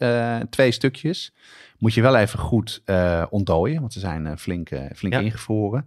Twee 0.51 0.71
stukjes. 0.71 1.35
Moet 1.79 1.95
je 1.95 2.03
wel 2.03 2.17
even 2.17 2.39
goed 2.39 2.83
ontdooien, 3.31 3.81
want 3.81 3.93
ze 3.93 4.01
zijn 4.01 4.39
flink, 4.39 4.69
flink 4.95 5.15
ingevroren. 5.15 5.87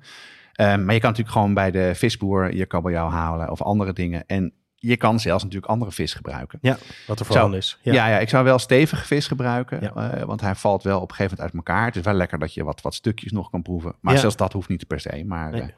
Maar 0.58 0.76
je 0.76 0.84
kan 1.00 1.10
natuurlijk 1.10 1.30
gewoon 1.30 1.54
bij 1.54 1.72
de 1.72 1.92
visboer 1.96 2.56
je 2.56 2.66
kabeljauw 2.66 3.10
halen 3.10 3.52
of 3.52 3.62
andere 3.62 3.94
dingen. 3.94 4.24
En 4.28 4.54
je 4.88 4.98
kan 4.98 5.20
zelfs 5.20 5.44
natuurlijk 5.44 5.72
andere 5.72 5.92
vis 5.92 6.14
gebruiken. 6.14 6.60
Ja, 6.62 6.78
wat 7.08 7.20
er 7.20 7.26
vooral 7.26 7.54
is. 7.54 7.78
Ja. 7.82 7.94
Ja, 7.94 8.20
ik 8.20 8.30
zou 8.30 8.44
wel 8.44 8.60
stevige 8.60 9.06
vis 9.06 9.28
gebruiken, 9.28 9.82
Ja. 9.82 10.12
eh, 10.12 10.24
want 10.24 10.42
hij 10.42 10.56
valt 10.56 10.84
wel 10.84 11.02
op 11.02 11.10
een 11.10 11.16
gegeven 11.16 11.38
moment 11.38 11.56
uit 11.56 11.68
elkaar. 11.68 11.86
Het 11.86 11.96
is 11.96 12.02
wel 12.02 12.14
lekker 12.14 12.40
dat 12.40 12.54
je 12.54 12.64
wat, 12.64 12.82
wat 12.82 12.94
stukjes 12.94 13.32
nog 13.32 13.50
kan 13.50 13.62
proeven. 13.62 13.96
Maar 14.02 14.14
Ja. 14.14 14.20
zelfs 14.20 14.36
dat 14.36 14.54
hoeft 14.54 14.70
niet 14.70 14.88
per 14.88 15.00
se. 15.00 15.24
Maar 15.26 15.52
Nee. 15.52 15.62
nee, 15.62 15.74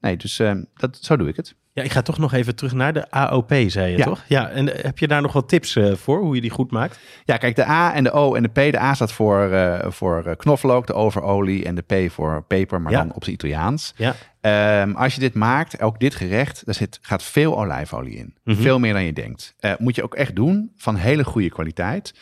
nee 0.00 0.16
dus 0.16 0.38
eh, 0.38 0.52
dat, 0.74 0.98
zo 1.00 1.16
doe 1.16 1.28
ik 1.28 1.36
het. 1.36 1.54
Ja, 1.78 1.84
ik 1.84 1.92
ga 1.92 2.02
toch 2.02 2.18
nog 2.18 2.32
even 2.32 2.56
terug 2.56 2.72
naar 2.72 2.92
de 2.92 3.10
AOP, 3.10 3.52
zei 3.66 3.90
je 3.90 3.96
Ja. 3.98 4.04
toch? 4.04 4.24
Ja, 4.28 4.48
en 4.50 4.74
eh, 4.74 4.84
heb 4.84 4.98
je 4.98 5.08
daar 5.08 5.22
nog 5.22 5.32
wat 5.32 5.48
tips 5.48 5.76
eh, 5.76 5.92
voor, 5.94 6.20
hoe 6.20 6.34
je 6.34 6.40
die 6.40 6.50
goed 6.50 6.70
maakt? 6.70 6.98
Ja, 7.24 7.36
kijk, 7.36 7.56
de 7.56 7.68
A 7.68 7.94
en 7.94 8.04
de 8.04 8.10
O 8.10 8.34
en 8.34 8.42
de 8.42 8.48
P. 8.48 8.54
De 8.72 8.80
A 8.80 8.94
staat 8.94 9.12
voor, 9.12 9.50
eh, 9.52 9.90
voor 9.90 10.36
knoflook, 10.36 10.86
de 10.86 10.92
O 10.94 11.10
voor 11.10 11.22
olie 11.22 11.64
en 11.64 11.74
de 11.74 11.82
P 12.06 12.10
voor 12.12 12.44
peper, 12.46 12.80
maar 12.80 12.92
Ja. 12.92 12.98
dan 12.98 13.12
op 13.14 13.22
zijn 13.24 13.34
Italiaans. 13.36 13.94
Ja, 13.96 14.14
Ehm, 14.40 14.92
als 14.92 15.14
je 15.14 15.20
dit 15.20 15.34
maakt, 15.34 15.80
ook 15.82 16.00
dit 16.00 16.14
gerecht, 16.14 16.62
daar 16.66 16.74
zit, 16.74 16.98
gaat 17.02 17.22
veel 17.22 17.58
olijfolie 17.58 18.16
in. 18.16 18.34
Mhm. 18.44 18.56
Veel 18.62 18.78
meer 18.78 18.92
dan 18.92 19.04
je 19.04 19.12
denkt. 19.12 19.54
Moet 19.78 19.94
je 19.94 20.02
ook 20.02 20.14
echt 20.14 20.36
doen, 20.36 20.72
van 20.76 20.96
hele 20.96 21.24
goede 21.24 21.48
kwaliteit. 21.50 22.14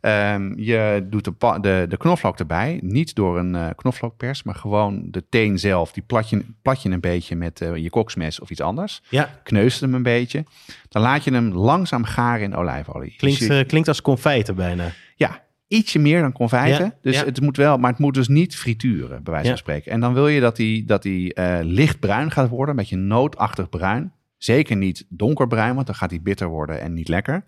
Ehm, 0.00 0.52
je 0.56 1.06
doet 1.10 1.24
de, 1.24 1.58
de, 1.60 1.86
de 1.88 1.96
knoflook 1.96 2.38
erbij, 2.38 2.78
niet 2.82 3.14
door 3.14 3.38
een 3.38 3.74
knoflookpers, 3.74 4.42
maar 4.42 4.54
gewoon 4.54 5.02
de 5.10 5.24
teen 5.28 5.58
zelf. 5.58 5.92
Die 5.92 6.02
plat 6.02 6.28
je, 6.30 6.44
plat 6.62 6.82
je 6.82 6.90
een 6.90 7.00
beetje 7.00 7.36
met 7.36 7.58
je 7.74 7.90
koksmes 7.90 8.40
of 8.40 8.50
iets 8.50 8.60
anders. 8.60 9.01
Ja. 9.08 9.40
Kneust 9.42 9.80
hem 9.80 9.94
een 9.94 10.02
beetje. 10.02 10.44
Dan 10.88 11.02
laat 11.02 11.24
je 11.24 11.32
hem 11.32 11.52
langzaam 11.52 12.04
garen 12.04 12.42
in 12.42 12.54
olijfolie. 12.54 13.14
Klinkt, 13.16 13.38
Dus 13.38 13.48
je- 13.48 13.54
eh, 13.58 13.66
klinkt 13.66 13.88
als 13.88 14.02
confijten 14.02 14.54
bijna. 14.54 14.90
ja, 15.16 15.42
ietsje 15.68 15.98
meer 15.98 16.20
dan 16.20 16.32
confijten. 16.32 16.84
Ja, 16.84 16.94
dus 17.02 17.18
ja. 17.18 17.24
het 17.24 17.40
moet 17.40 17.56
wel, 17.56 17.78
maar 17.78 17.90
het 17.90 17.98
moet 18.00 18.14
dus 18.14 18.28
niet 18.28 18.56
frituren, 18.56 19.22
bij 19.22 19.32
wijze 19.32 19.42
Ja. 19.48 19.48
van 19.52 19.58
spreken. 19.58 19.92
En 19.92 20.00
dan 20.00 20.14
wil 20.14 20.28
je 20.28 20.40
dat 20.40 20.56
die, 20.56 20.84
dat 20.84 21.02
die 21.02 21.34
eh, 21.34 21.58
lichtbruin 21.62 22.30
gaat 22.30 22.48
worden, 22.48 22.68
een 22.70 22.76
beetje 22.80 22.96
nootachtig 22.96 23.68
bruin. 23.68 24.12
Zeker 24.38 24.76
niet 24.76 25.06
donkerbruin, 25.08 25.74
want 25.74 25.86
dan 25.86 25.94
gaat 25.96 26.10
die 26.10 26.20
bitter 26.20 26.48
worden 26.48 26.80
en 26.80 26.92
niet 26.92 27.08
lekker. 27.08 27.44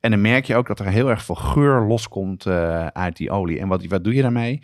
En 0.00 0.10
dan 0.10 0.20
merk 0.20 0.44
je 0.44 0.56
ook 0.56 0.66
dat 0.66 0.78
er 0.80 0.86
heel 0.86 1.10
erg 1.10 1.24
veel 1.24 1.34
geur 1.34 1.80
loskomt 1.86 2.46
eh, 2.46 2.86
uit 2.86 3.16
die 3.16 3.30
olie. 3.30 3.58
En 3.58 3.68
wat, 3.68 3.84
wat 3.84 4.04
doe 4.04 4.14
je 4.14 4.22
daarmee? 4.22 4.60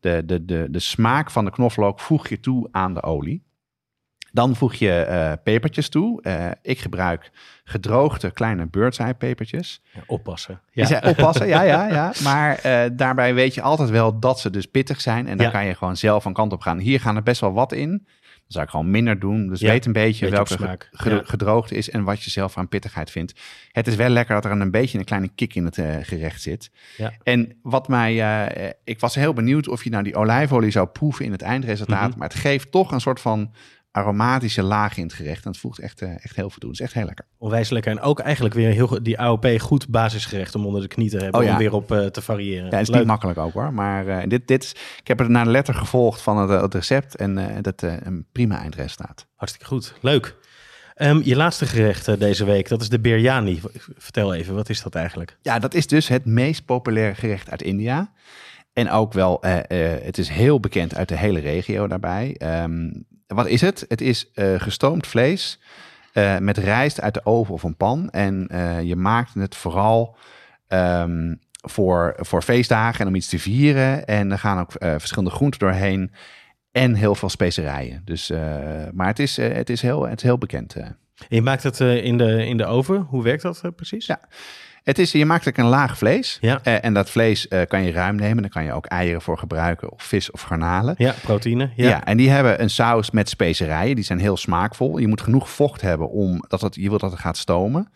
De, 0.00 0.22
de, 0.26 0.44
de, 0.44 0.66
de 0.70 0.78
smaak 0.78 1.30
van 1.30 1.44
de 1.44 1.50
knoflook 1.50 2.00
voeg 2.00 2.28
je 2.28 2.40
toe 2.40 2.68
aan 2.70 2.94
de 2.94 3.02
olie. 3.02 3.42
Dan 4.32 4.56
voeg 4.56 4.74
je 4.74 4.92
eh, 4.92 5.32
pepertjes 5.44 5.88
toe. 5.88 6.22
Eh, 6.22 6.46
ik 6.62 6.78
gebruik 6.78 7.30
gedroogde 7.64 8.30
kleine 8.30 8.66
bird's 8.66 8.98
eye 8.98 9.14
pepertjes. 9.14 9.82
Ja, 9.92 10.00
oppassen. 10.06 10.60
Ja. 10.72 11.02
Oppassen, 11.04 11.46
ja, 11.48 11.62
ja, 11.62 11.88
ja. 11.98 12.12
Maar 12.24 12.58
eh, 12.58 12.90
daarbij 12.92 13.34
weet 13.34 13.54
je 13.54 13.62
altijd 13.62 13.90
wel 13.90 14.18
dat 14.18 14.40
ze 14.40 14.50
dus 14.50 14.66
pittig 14.66 15.00
zijn. 15.00 15.28
En 15.28 15.36
dan 15.36 15.46
Ja. 15.46 15.52
kan 15.52 15.66
je 15.66 15.74
gewoon 15.74 15.96
zelf 15.96 16.24
een 16.24 16.32
kant 16.32 16.52
op 16.52 16.60
gaan. 16.60 16.78
Hier 16.78 17.00
gaan 17.00 17.16
er 17.16 17.22
best 17.22 17.40
wel 17.40 17.52
wat 17.52 17.72
in. 17.72 17.90
Dan 17.90 18.58
zou 18.58 18.64
ik 18.64 18.70
gewoon 18.70 18.90
minder 18.90 19.18
doen. 19.18 19.48
Dus 19.48 19.60
Ja, 19.60 19.70
weet 19.70 19.86
een 19.86 19.92
beetje, 19.92 20.28
welke 20.28 20.52
smaak. 20.52 20.88
ge- 20.92 21.08
ge- 21.08 21.14
Ja. 21.14 21.20
gedroogde 21.24 21.74
is 21.74 21.90
en 21.90 22.04
wat 22.04 22.22
je 22.22 22.30
zelf 22.30 22.56
aan 22.56 22.68
pittigheid 22.68 23.10
vindt. 23.10 23.40
Het 23.72 23.86
is 23.86 23.94
wel 23.94 24.08
lekker 24.08 24.34
dat 24.34 24.44
er 24.44 24.50
een 24.60 24.70
beetje 24.70 24.98
een 24.98 25.04
kleine 25.04 25.28
kick 25.34 25.54
in 25.54 25.64
het 25.64 25.78
gerecht 26.02 26.42
zit. 26.42 26.70
Ja. 26.96 27.12
En 27.22 27.58
wat 27.62 27.88
mij, 27.88 28.14
ik 28.84 29.00
was 29.00 29.14
heel 29.14 29.32
benieuwd 29.32 29.68
of 29.68 29.84
je 29.84 29.90
nou 29.90 30.02
die 30.02 30.14
olijfolie 30.16 30.70
zou 30.70 30.86
proeven 30.86 31.24
in 31.24 31.32
het 31.32 31.42
eindresultaat. 31.42 32.08
Mhm. 32.10 32.18
Maar 32.18 32.28
het 32.28 32.38
geeft 32.38 32.70
toch 32.70 32.92
een 32.92 33.00
soort 33.00 33.20
van 33.20 33.52
aromatische 33.90 34.62
laag 34.62 34.96
in 34.96 35.02
het 35.02 35.12
gerecht. 35.12 35.44
En 35.44 35.50
het 35.50 35.60
voegt 35.60 35.78
echt, 35.78 36.02
eh, 36.02 36.24
echt 36.24 36.36
heel 36.36 36.50
veel 36.50 36.58
toe. 36.58 36.70
Het 36.70 36.78
is 36.78 36.84
echt 36.84 36.94
heel 36.94 37.04
lekker. 37.04 37.24
Onwijs 37.38 37.70
lekker. 37.70 37.90
En 37.90 38.00
ook 38.00 38.18
eigenlijk 38.18 38.54
weer 38.54 38.70
heel 38.70 39.02
die 39.02 39.20
AOP 39.20 39.46
goed 39.58 39.88
basisgerecht 39.88 40.54
om 40.54 40.66
onder 40.66 40.80
de 40.80 40.88
knie 40.88 41.10
te 41.10 41.16
hebben. 41.16 41.40
Oh 41.40 41.46
ja. 41.46 41.52
Om 41.52 41.58
weer 41.58 41.72
op 41.72 41.92
eh, 41.92 42.06
te 42.06 42.22
variëren. 42.22 42.64
Ja, 42.64 42.70
het 42.70 42.80
is 42.80 42.88
Leuk. 42.88 42.98
niet 42.98 43.06
makkelijk 43.06 43.38
ook 43.38 43.52
hoor. 43.52 43.72
Maar 43.72 44.06
eh, 44.06 44.28
dit, 44.28 44.48
dit 44.48 44.62
is, 44.62 44.70
ik 45.00 45.08
heb 45.08 45.20
er 45.20 45.30
naar 45.30 45.44
de 45.44 45.50
letter 45.50 45.74
gevolgd 45.74 46.20
van 46.20 46.38
het, 46.38 46.60
het 46.60 46.74
recept. 46.74 47.16
En 47.16 47.38
eh, 47.38 47.62
dat 47.62 47.82
een 47.82 48.26
prima 48.32 48.58
eindresultaat. 48.58 49.26
Hartstikke 49.34 49.68
goed. 49.68 49.94
Leuk. 50.00 50.36
Ehm, 50.94 51.20
je 51.24 51.36
laatste 51.36 51.66
gerecht 51.66 52.20
deze 52.20 52.44
week, 52.44 52.68
dat 52.68 52.80
is 52.80 52.88
de 52.88 53.00
biryani. 53.00 53.60
Vertel 53.96 54.34
even, 54.34 54.54
wat 54.54 54.68
is 54.68 54.82
dat 54.82 54.94
eigenlijk? 54.94 55.36
Ja, 55.42 55.58
dat 55.58 55.74
is 55.74 55.86
dus 55.86 56.08
het 56.08 56.24
meest 56.24 56.64
populaire 56.64 57.14
gerecht 57.14 57.50
uit 57.50 57.62
India. 57.62 58.12
En 58.72 58.90
ook 58.90 59.12
wel, 59.12 59.38
het 59.40 60.18
is 60.18 60.28
heel 60.28 60.60
bekend 60.60 60.94
uit 60.94 61.08
de 61.08 61.16
hele 61.16 61.40
regio 61.40 61.86
daarbij. 61.86 62.34
Ehm, 62.38 62.90
wat 63.34 63.46
is 63.46 63.60
het? 63.60 63.84
Het 63.88 64.00
is 64.00 64.30
eh, 64.34 64.60
gestoomd 64.60 65.06
vlees 65.06 65.60
eh, 66.12 66.38
met 66.38 66.58
rijst 66.58 67.00
uit 67.00 67.14
de 67.14 67.24
oven 67.24 67.54
of 67.54 67.62
een 67.62 67.76
pan. 67.76 68.10
En 68.10 68.46
eh, 68.48 68.82
je 68.82 68.96
maakt 68.96 69.34
het 69.34 69.56
vooral 69.56 70.16
ehm, 70.66 71.34
voor, 71.50 72.16
voor 72.18 72.42
feestdagen 72.42 73.00
en 73.00 73.06
om 73.06 73.14
iets 73.14 73.28
te 73.28 73.38
vieren. 73.38 74.06
En 74.06 74.30
er 74.30 74.38
gaan 74.38 74.60
ook 74.60 74.72
verschillende 74.78 75.30
groenten 75.30 75.60
doorheen 75.60 76.12
en 76.72 76.94
heel 76.94 77.14
veel 77.14 77.28
specerijen. 77.28 78.02
Dus, 78.04 78.28
maar 78.92 79.06
het 79.06 79.18
is, 79.18 79.36
het, 79.36 79.70
is 79.70 79.82
heel, 79.82 80.08
het 80.08 80.18
is 80.18 80.22
heel 80.22 80.38
bekend. 80.38 80.74
En 80.74 80.96
je 81.28 81.42
maakt 81.42 81.62
het 81.62 81.80
in, 81.80 82.18
de, 82.18 82.46
in 82.46 82.56
de 82.56 82.66
oven. 82.66 83.00
Hoe 83.00 83.22
werkt 83.22 83.42
dat 83.42 83.62
precies? 83.76 84.06
Ja. 84.06 84.20
Het 84.90 84.98
is, 84.98 85.12
je 85.12 85.26
maakt 85.26 85.58
een 85.58 85.64
laag 85.64 85.98
vlees. 85.98 86.38
Ja. 86.40 86.60
Eh, 86.62 86.84
en 86.84 86.94
dat 86.94 87.10
vlees 87.10 87.48
eh, 87.48 87.60
kan 87.68 87.82
je 87.82 87.92
ruim 87.92 88.16
nemen. 88.16 88.42
Daar 88.42 88.50
kan 88.50 88.64
je 88.64 88.72
ook 88.72 88.86
eieren 88.86 89.22
voor 89.22 89.38
gebruiken, 89.38 89.92
of 89.92 90.02
vis 90.02 90.30
of 90.30 90.42
garnalen. 90.42 90.94
Ja, 90.98 91.14
proteïne. 91.22 91.70
Ja. 91.76 91.88
Ja. 91.88 92.04
en 92.04 92.16
die 92.16 92.30
hebben 92.30 92.62
een 92.62 92.70
saus 92.70 93.10
met 93.10 93.28
specerijen. 93.28 93.94
Die 93.94 94.04
zijn 94.04 94.18
heel 94.18 94.36
smaakvol. 94.36 94.98
Je 94.98 95.08
moet 95.08 95.20
genoeg 95.20 95.50
vocht 95.50 95.80
hebben 95.80 96.10
om 96.10 96.44
dat 96.48 96.60
het, 96.60 96.74
je 96.74 96.88
wilt 96.88 97.00
dat 97.00 97.10
het 97.10 97.20
gaat 97.20 97.36
stomen. 97.36 97.92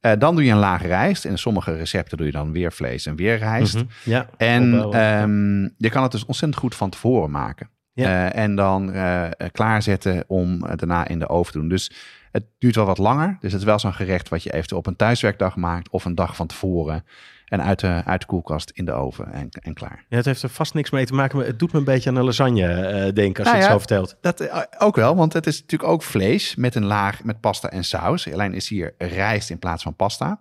Eh, 0.00 0.12
dan 0.18 0.34
doe 0.34 0.44
je 0.44 0.50
een 0.50 0.58
laag 0.58 0.82
rijst. 0.82 1.24
In 1.24 1.38
sommige 1.38 1.76
recepten 1.76 2.16
doe 2.16 2.26
je 2.26 2.32
dan 2.32 2.52
weer 2.52 2.72
vlees 2.72 3.06
en 3.06 3.16
weer 3.16 3.38
rijst. 3.38 3.74
Mhm. 3.74 3.84
ja. 4.04 4.26
En 4.36 4.92
ehm, 4.92 5.62
je 5.62 5.90
kan 5.90 6.02
het 6.02 6.12
dus 6.12 6.24
ontzettend 6.24 6.60
goed 6.60 6.74
van 6.74 6.90
tevoren 6.90 7.30
maken. 7.30 7.70
Ja. 7.98 8.30
Eh, 8.30 8.42
en 8.42 8.54
dan 8.54 8.92
eh, 8.92 9.24
eh, 9.24 9.30
klaarzetten 9.52 10.24
om 10.26 10.60
daarna 10.76 11.08
in 11.08 11.18
de 11.18 11.28
oven 11.28 11.52
te 11.52 11.58
doen. 11.58 11.68
Dus 11.68 11.92
het 12.32 12.44
duurt 12.58 12.74
wel 12.74 12.84
wat 12.84 12.98
langer. 12.98 13.36
Dus 13.40 13.52
het 13.52 13.60
is 13.60 13.66
wel 13.66 13.78
zo'n 13.78 13.94
gerecht 13.94 14.28
wat 14.28 14.42
je 14.42 14.52
eventueel 14.52 14.80
op 14.80 14.86
een 14.86 14.96
thuiswerkdag 14.96 15.56
maakt 15.56 15.90
of 15.90 16.04
een 16.04 16.14
dag 16.14 16.36
van 16.36 16.46
tevoren. 16.46 17.04
En 17.44 17.62
uit 17.62 17.80
de, 17.80 18.02
uit 18.04 18.20
de 18.20 18.26
koelkast 18.26 18.70
in 18.70 18.84
de 18.84 18.92
oven 18.92 19.32
en, 19.32 19.48
en 19.50 19.74
klaar. 19.74 20.04
Ja, 20.08 20.16
het 20.16 20.24
heeft 20.24 20.42
er 20.42 20.48
vast 20.48 20.74
niks 20.74 20.90
mee 20.90 21.06
te 21.06 21.14
maken, 21.14 21.36
maar 21.36 21.46
het 21.46 21.58
doet 21.58 21.72
me 21.72 21.78
een 21.78 21.84
beetje 21.84 22.10
aan 22.10 22.16
een 22.16 22.24
lasagne 22.24 22.66
eh, 22.66 23.14
denken 23.14 23.44
als 23.44 23.52
Nou 23.52 23.56
je 23.56 23.62
het 23.62 23.62
ja. 23.62 23.70
zo 23.70 23.78
vertelt. 23.78 24.16
Dat 24.20 24.66
ook 24.78 24.96
wel, 24.96 25.16
want 25.16 25.32
het 25.32 25.46
is 25.46 25.60
natuurlijk 25.60 25.90
ook 25.90 26.02
vlees 26.02 26.54
met 26.54 26.74
een 26.74 26.84
laag 26.84 27.24
met 27.24 27.40
pasta 27.40 27.70
en 27.70 27.84
saus. 27.84 28.32
Alleen 28.32 28.54
is 28.54 28.68
hier 28.68 28.94
rijst 28.98 29.50
in 29.50 29.58
plaats 29.58 29.82
van 29.82 29.96
pasta. 29.96 30.40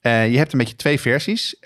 Je 0.00 0.36
hebt 0.36 0.52
een 0.52 0.58
beetje 0.58 0.76
twee 0.76 1.00
versies. 1.00 1.56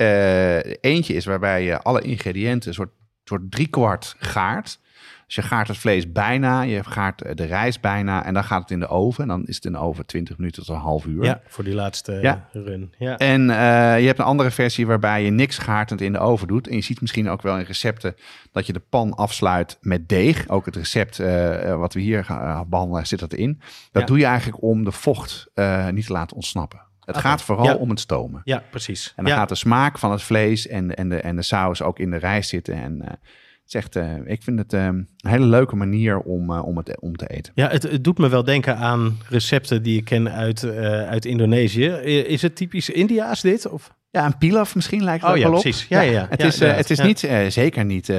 Eentje 0.80 1.14
is 1.14 1.24
waarbij 1.24 1.64
je 1.64 1.78
alle 1.82 2.00
ingrediënten 2.00 2.68
een 2.68 2.74
soort, 2.74 2.92
soort 3.38 3.50
driekwart 3.50 4.14
gaart. 4.18 4.80
Dus 5.26 5.34
je 5.44 5.50
gaart 5.50 5.68
het 5.68 5.76
vlees 5.76 6.12
bijna, 6.12 6.62
je 6.62 6.84
gaart 6.84 7.22
eh, 7.22 7.34
de 7.34 7.44
rijst 7.44 7.80
bijna 7.80 8.24
en 8.24 8.34
dan 8.34 8.44
gaat 8.44 8.60
het 8.60 8.70
in 8.70 8.80
de 8.80 8.88
oven. 8.88 9.22
En 9.22 9.28
dan 9.28 9.44
is 9.46 9.54
het 9.54 9.64
in 9.64 9.72
de 9.72 9.78
oven 9.78 10.06
20 10.06 10.36
minuten 10.38 10.64
tot 10.64 10.74
een 10.74 10.80
half 10.82 11.06
uur. 11.06 11.24
Ja, 11.24 11.40
voor 11.48 11.64
die 11.64 11.74
laatste 11.74 12.12
Ja. 12.12 12.48
run. 12.52 12.94
Ja. 12.98 13.16
En 13.16 13.50
eh, 13.50 14.00
je 14.00 14.06
hebt 14.06 14.18
een 14.18 14.24
andere 14.24 14.50
versie 14.50 14.86
waarbij 14.86 15.24
je 15.24 15.30
niks 15.30 15.58
gaartend 15.58 16.00
in 16.00 16.12
de 16.12 16.18
oven 16.18 16.48
doet. 16.48 16.68
En 16.68 16.76
je 16.76 16.82
ziet 16.82 17.00
misschien 17.00 17.28
ook 17.28 17.42
wel 17.42 17.58
in 17.58 17.64
recepten 17.64 18.14
dat 18.52 18.66
je 18.66 18.72
de 18.72 18.82
pan 18.88 19.14
afsluit 19.14 19.78
met 19.80 20.08
deeg. 20.08 20.48
Ook 20.48 20.66
het 20.66 20.76
recept 20.76 21.18
eh, 21.18 21.76
wat 21.78 21.94
we 21.94 22.00
hier 22.00 22.24
gaan 22.24 22.40
eh, 22.42 22.60
behandelen 22.68 23.06
zit 23.06 23.18
dat 23.18 23.32
in. 23.34 23.60
Dat 23.92 24.02
Ja. 24.02 24.08
doe 24.08 24.18
je 24.18 24.24
eigenlijk 24.26 24.62
om 24.62 24.84
de 24.84 24.92
vocht 24.92 25.46
niet 25.90 26.06
te 26.06 26.12
laten 26.12 26.36
ontsnappen. 26.36 26.80
Het 27.04 27.16
gaat 27.18 27.42
vooral 27.42 27.64
Ja. 27.64 27.74
om 27.74 27.90
het 27.90 28.00
stomen. 28.00 28.40
ja, 28.44 28.62
precies. 28.70 29.12
En 29.16 29.24
dan 29.24 29.32
ja. 29.32 29.38
gaat 29.38 29.48
de 29.48 29.54
smaak 29.54 29.98
van 29.98 30.10
het 30.10 30.22
vlees 30.22 30.66
en, 30.66 30.94
en, 30.94 31.08
de, 31.08 31.16
en 31.16 31.36
de 31.36 31.42
saus 31.42 31.82
ook 31.82 31.98
in 31.98 32.10
de 32.10 32.16
rijst 32.16 32.48
zitten. 32.48 32.74
En 32.74 33.02
eh, 33.02 33.08
het 33.08 33.20
is 33.66 33.74
echt, 33.74 33.96
eh, 33.96 34.16
ik 34.32 34.42
vind 34.42 34.58
het 34.58 34.72
eh, 34.72 34.84
een 34.84 35.08
hele 35.16 35.46
leuke 35.46 35.76
manier 35.76 36.18
om, 36.18 36.50
eh, 36.50 36.66
om, 36.66 36.76
het, 36.76 37.00
om 37.00 37.16
te 37.16 37.26
eten. 37.26 37.52
Ja, 37.54 37.68
het, 37.68 37.82
het 37.82 38.04
doet 38.04 38.18
me 38.18 38.28
wel 38.28 38.44
denken 38.44 38.76
aan 38.76 39.18
recepten 39.28 39.82
die 39.82 39.98
ik 39.98 40.04
ken 40.04 40.30
uit, 40.32 40.64
uit 41.08 41.24
Indonesië. 41.24 41.86
Is 42.26 42.42
het 42.42 42.56
typisch 42.56 42.90
Indiaas 42.90 43.40
dit? 43.40 43.68
Of? 43.68 43.94
Ja, 44.12 44.24
een 44.26 44.38
pilaf 44.38 44.74
misschien 44.74 45.04
lijkt 45.04 45.20
het 45.22 45.30
Oh 45.30 45.36
ook 45.36 45.42
ja, 45.42 45.48
wel 45.48 45.56
op. 45.56 45.62
precies. 45.62 45.88
Ja, 45.88 46.00
ja, 46.00 46.10
ja. 46.10 46.26
Het 46.30 46.40
Ja, 46.40 46.46
is, 46.46 46.60
eh, 46.60 46.74
het 46.76 46.90
is 46.90 46.98
niet, 47.00 47.24
eh, 47.24 47.46
zeker 47.48 47.84
niet 47.84 48.08
eh, 48.08 48.18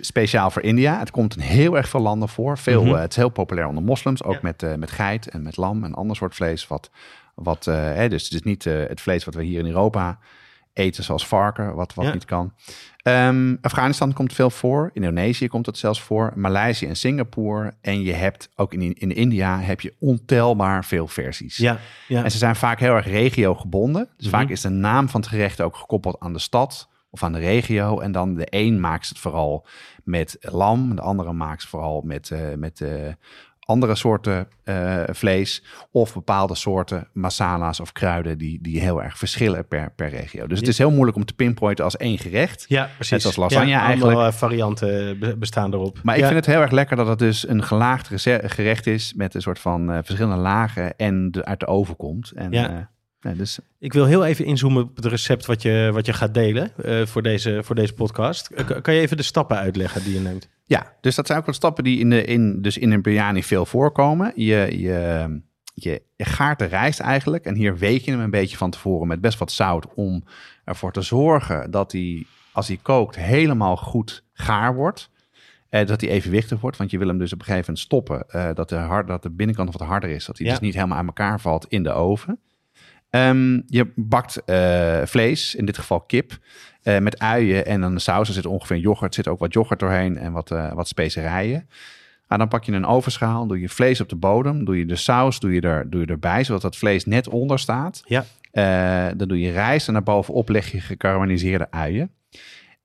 speciaal 0.00 0.50
voor 0.50 0.62
India. 0.62 0.98
Het 0.98 1.10
komt 1.10 1.36
in 1.36 1.42
heel 1.42 1.76
erg 1.76 1.88
veel 1.88 2.00
landen 2.00 2.28
voor. 2.28 2.58
Veel, 2.58 2.84
Mhm. 2.84 2.94
het 2.94 3.10
is 3.10 3.16
heel 3.16 3.28
populair 3.28 3.66
onder 3.68 3.82
moslims, 3.82 4.22
ook 4.22 4.42
met, 4.42 4.76
met 4.78 4.90
geit 4.90 5.28
en 5.28 5.42
met 5.42 5.56
lam 5.56 5.84
en 5.84 5.94
ander 5.94 6.16
soort 6.16 6.34
vlees. 6.34 6.66
Wat, 6.66 6.90
wat, 7.34 7.64
hè, 7.64 8.08
dus 8.08 8.24
het 8.24 8.32
is 8.32 8.42
niet 8.42 8.64
het 8.64 9.00
vlees 9.00 9.24
wat 9.24 9.34
we 9.34 9.42
hier 9.44 9.58
in 9.58 9.66
Europa 9.66 10.18
eten, 10.76 11.04
zoals 11.04 11.26
varken, 11.26 11.74
wat, 11.74 11.94
wat 11.94 12.04
Ja. 12.04 12.12
niet 12.12 12.24
kan. 12.24 12.52
Ehm, 13.02 13.56
Afghanistan 13.60 14.12
komt 14.12 14.32
veel 14.32 14.50
voor. 14.50 14.90
Indonesië 14.92 15.48
komt 15.48 15.66
het 15.66 15.78
zelfs 15.78 16.02
voor. 16.02 16.32
Maleisië 16.34 16.86
en 16.86 16.96
Singapore. 16.96 17.74
En 17.80 18.02
je 18.02 18.12
hebt 18.12 18.50
ook 18.56 18.72
in, 18.72 18.94
in 18.94 19.14
India 19.14 19.60
heb 19.60 19.80
je 19.80 19.94
ontelbaar 19.98 20.84
veel 20.84 21.06
versies. 21.08 21.56
Ja, 21.56 21.78
ja. 22.08 22.24
En 22.24 22.30
ze 22.30 22.38
zijn 22.38 22.56
vaak 22.56 22.80
heel 22.80 22.94
erg 22.94 23.06
regiogebonden. 23.06 24.08
Dus 24.16 24.26
Mhm. 24.26 24.36
vaak 24.36 24.48
is 24.48 24.60
de 24.60 24.68
naam 24.68 25.08
van 25.08 25.20
het 25.20 25.28
gerecht 25.30 25.60
ook 25.60 25.76
gekoppeld 25.76 26.16
aan 26.20 26.32
de 26.32 26.38
stad 26.38 26.88
of 27.10 27.22
aan 27.22 27.32
de 27.32 27.38
regio. 27.38 28.00
En 28.00 28.12
dan 28.12 28.34
de 28.34 28.46
een 28.50 28.80
maakt 28.80 29.08
het 29.08 29.18
vooral 29.18 29.66
met 30.04 30.36
lam, 30.40 30.94
de 30.96 31.02
andere 31.02 31.32
maakt 31.32 31.60
het 31.60 31.70
vooral 31.70 32.00
met, 32.04 32.30
eh, 32.30 32.40
met 32.56 32.80
eh, 32.80 32.90
andere 33.66 33.94
soorten 33.94 34.48
eh, 34.64 35.02
vlees 35.08 35.62
of 35.90 36.14
bepaalde 36.14 36.54
soorten 36.54 37.08
masala's 37.12 37.80
of 37.80 37.92
kruiden 37.92 38.38
die, 38.38 38.58
die 38.62 38.80
heel 38.80 39.02
erg 39.02 39.18
verschillen 39.18 39.66
per, 39.68 39.92
per 39.96 40.08
regio. 40.08 40.46
Dus 40.46 40.58
het 40.58 40.68
is 40.68 40.78
heel 40.78 40.90
moeilijk 40.90 41.16
om 41.16 41.24
te 41.24 41.34
pinpointen 41.34 41.84
als 41.84 41.96
één 41.96 42.18
gerecht. 42.18 42.64
ja, 42.68 42.88
precies. 42.94 43.10
Net 43.10 43.24
als 43.24 43.36
lasagne 43.36 43.68
ja, 43.70 43.80
eigenlijk. 43.82 44.18
Eh, 44.18 44.32
varianten 44.32 45.18
be- 45.18 45.36
bestaan 45.36 45.72
erop. 45.74 45.98
Maar 46.02 46.14
ik 46.14 46.20
Ja. 46.20 46.26
vind 46.26 46.44
het 46.44 46.54
heel 46.54 46.62
erg 46.62 46.70
lekker 46.70 46.96
dat 46.96 47.06
het 47.06 47.18
dus 47.18 47.48
een 47.48 47.62
gelaagd 47.62 48.08
gerecht 48.44 48.86
is 48.86 49.14
met 49.14 49.34
een 49.34 49.42
soort 49.42 49.58
van 49.58 49.90
eh, 49.92 49.98
verschillende 50.04 50.40
lagen 50.42 50.96
en 50.96 51.30
de, 51.30 51.44
uit 51.44 51.60
de 51.60 51.66
oven 51.66 51.96
komt. 51.96 52.30
En, 52.34 52.52
Ja. 52.52 52.68
eh, 52.70 52.76
nee, 53.20 53.34
dus 53.34 53.58
Ik 53.78 53.92
wil 53.92 54.04
heel 54.06 54.24
even 54.24 54.44
inzoomen 54.44 54.82
op 54.82 54.96
het 54.96 55.04
recept 55.04 55.46
wat 55.46 55.62
je, 55.62 55.90
wat 55.92 56.06
je 56.06 56.12
gaat 56.12 56.34
delen 56.34 56.72
voor, 57.06 57.22
deze, 57.22 57.60
voor 57.64 57.74
deze 57.74 57.92
podcast. 57.92 58.50
Kan 58.82 58.94
je 58.94 59.00
even 59.00 59.16
de 59.16 59.22
stappen 59.22 59.56
uitleggen 59.56 60.04
die 60.04 60.14
je 60.14 60.20
neemt? 60.20 60.48
Ja, 60.68 60.92
dus 61.00 61.14
dat 61.14 61.26
zijn 61.26 61.38
ook 61.38 61.46
wat 61.46 61.54
stappen 61.54 61.84
die 61.84 61.98
in, 61.98 62.10
de, 62.10 62.24
in, 62.24 62.62
dus 62.62 62.78
in 62.78 62.90
een 62.90 63.02
biryani 63.02 63.42
veel 63.42 63.66
voorkomen. 63.66 64.32
Je, 64.34 64.78
je, 64.78 65.28
je 65.74 66.02
gaart 66.16 66.58
de 66.58 66.64
rijst 66.64 67.00
eigenlijk 67.00 67.44
en 67.44 67.54
hier 67.54 67.76
week 67.78 68.00
je 68.00 68.10
hem 68.10 68.20
een 68.20 68.30
beetje 68.30 68.56
van 68.56 68.70
tevoren 68.70 69.08
met 69.08 69.20
best 69.20 69.38
wat 69.38 69.52
zout 69.52 69.94
om 69.94 70.24
ervoor 70.64 70.92
te 70.92 71.02
zorgen 71.02 71.70
dat 71.70 71.92
hij, 71.92 72.26
als 72.52 72.68
hij 72.68 72.78
kookt, 72.82 73.16
helemaal 73.16 73.76
goed 73.76 74.24
gaar 74.32 74.74
wordt. 74.74 75.10
Eh, 75.68 75.86
dat 75.86 76.00
hij 76.00 76.10
evenwichtig 76.10 76.60
wordt, 76.60 76.76
want 76.76 76.90
je 76.90 76.98
wil 76.98 77.08
hem 77.08 77.18
dus 77.18 77.32
op 77.32 77.38
een 77.38 77.44
gegeven 77.44 77.66
moment 77.66 77.84
stoppen. 77.84 78.28
eh, 78.28 78.54
dat, 78.54 78.68
de 78.68 78.76
hard, 78.76 79.06
dat 79.06 79.22
de 79.22 79.30
binnenkant 79.30 79.72
wat 79.72 79.88
harder 79.88 80.10
is, 80.10 80.24
dat 80.24 80.38
hij 80.38 80.46
Ja. 80.46 80.52
dus 80.52 80.62
niet 80.62 80.74
helemaal 80.74 80.98
aan 80.98 81.06
elkaar 81.06 81.40
valt 81.40 81.66
in 81.68 81.82
de 81.82 81.92
oven. 81.92 82.38
Ehm, 83.10 83.60
je 83.66 83.92
bakt 83.94 84.44
eh, 84.44 85.02
vlees, 85.04 85.54
in 85.54 85.64
dit 85.64 85.78
geval 85.78 86.00
kip, 86.00 86.38
eh, 86.82 86.98
met 86.98 87.18
uien 87.18 87.66
en 87.66 87.80
dan 87.80 87.94
de 87.94 88.00
saus. 88.00 88.28
Er 88.28 88.34
zit 88.34 88.46
ongeveer 88.46 88.76
yoghurt, 88.76 89.16
er 89.16 89.24
zit 89.24 89.32
ook 89.32 89.38
wat 89.38 89.52
yoghurt 89.52 89.80
doorheen 89.80 90.18
en 90.18 90.32
wat, 90.32 90.50
eh, 90.50 90.72
wat 90.72 90.88
specerijen. 90.88 91.68
Nou, 92.28 92.40
dan 92.40 92.48
pak 92.48 92.64
je 92.64 92.72
een 92.72 92.86
ovenschaal, 92.86 93.46
doe 93.46 93.60
je 93.60 93.68
vlees 93.68 94.00
op 94.00 94.08
de 94.08 94.16
bodem, 94.16 94.64
doe 94.64 94.78
je 94.78 94.86
de 94.86 94.96
saus 94.96 95.40
doe 95.40 95.52
je 95.52 95.60
er, 95.60 95.90
doe 95.90 96.00
je 96.00 96.06
erbij, 96.06 96.44
zodat 96.44 96.62
dat 96.62 96.76
vlees 96.76 97.04
net 97.04 97.28
onder 97.28 97.58
staat. 97.58 98.02
Ja. 98.04 98.24
Dan 99.14 99.28
doe 99.28 99.40
je 99.40 99.50
rijst 99.50 99.88
en 99.88 99.92
daarbovenop 99.92 100.48
leg 100.48 100.72
je 100.72 100.80
gekarameliseerde 100.80 101.70
uien. 101.70 102.10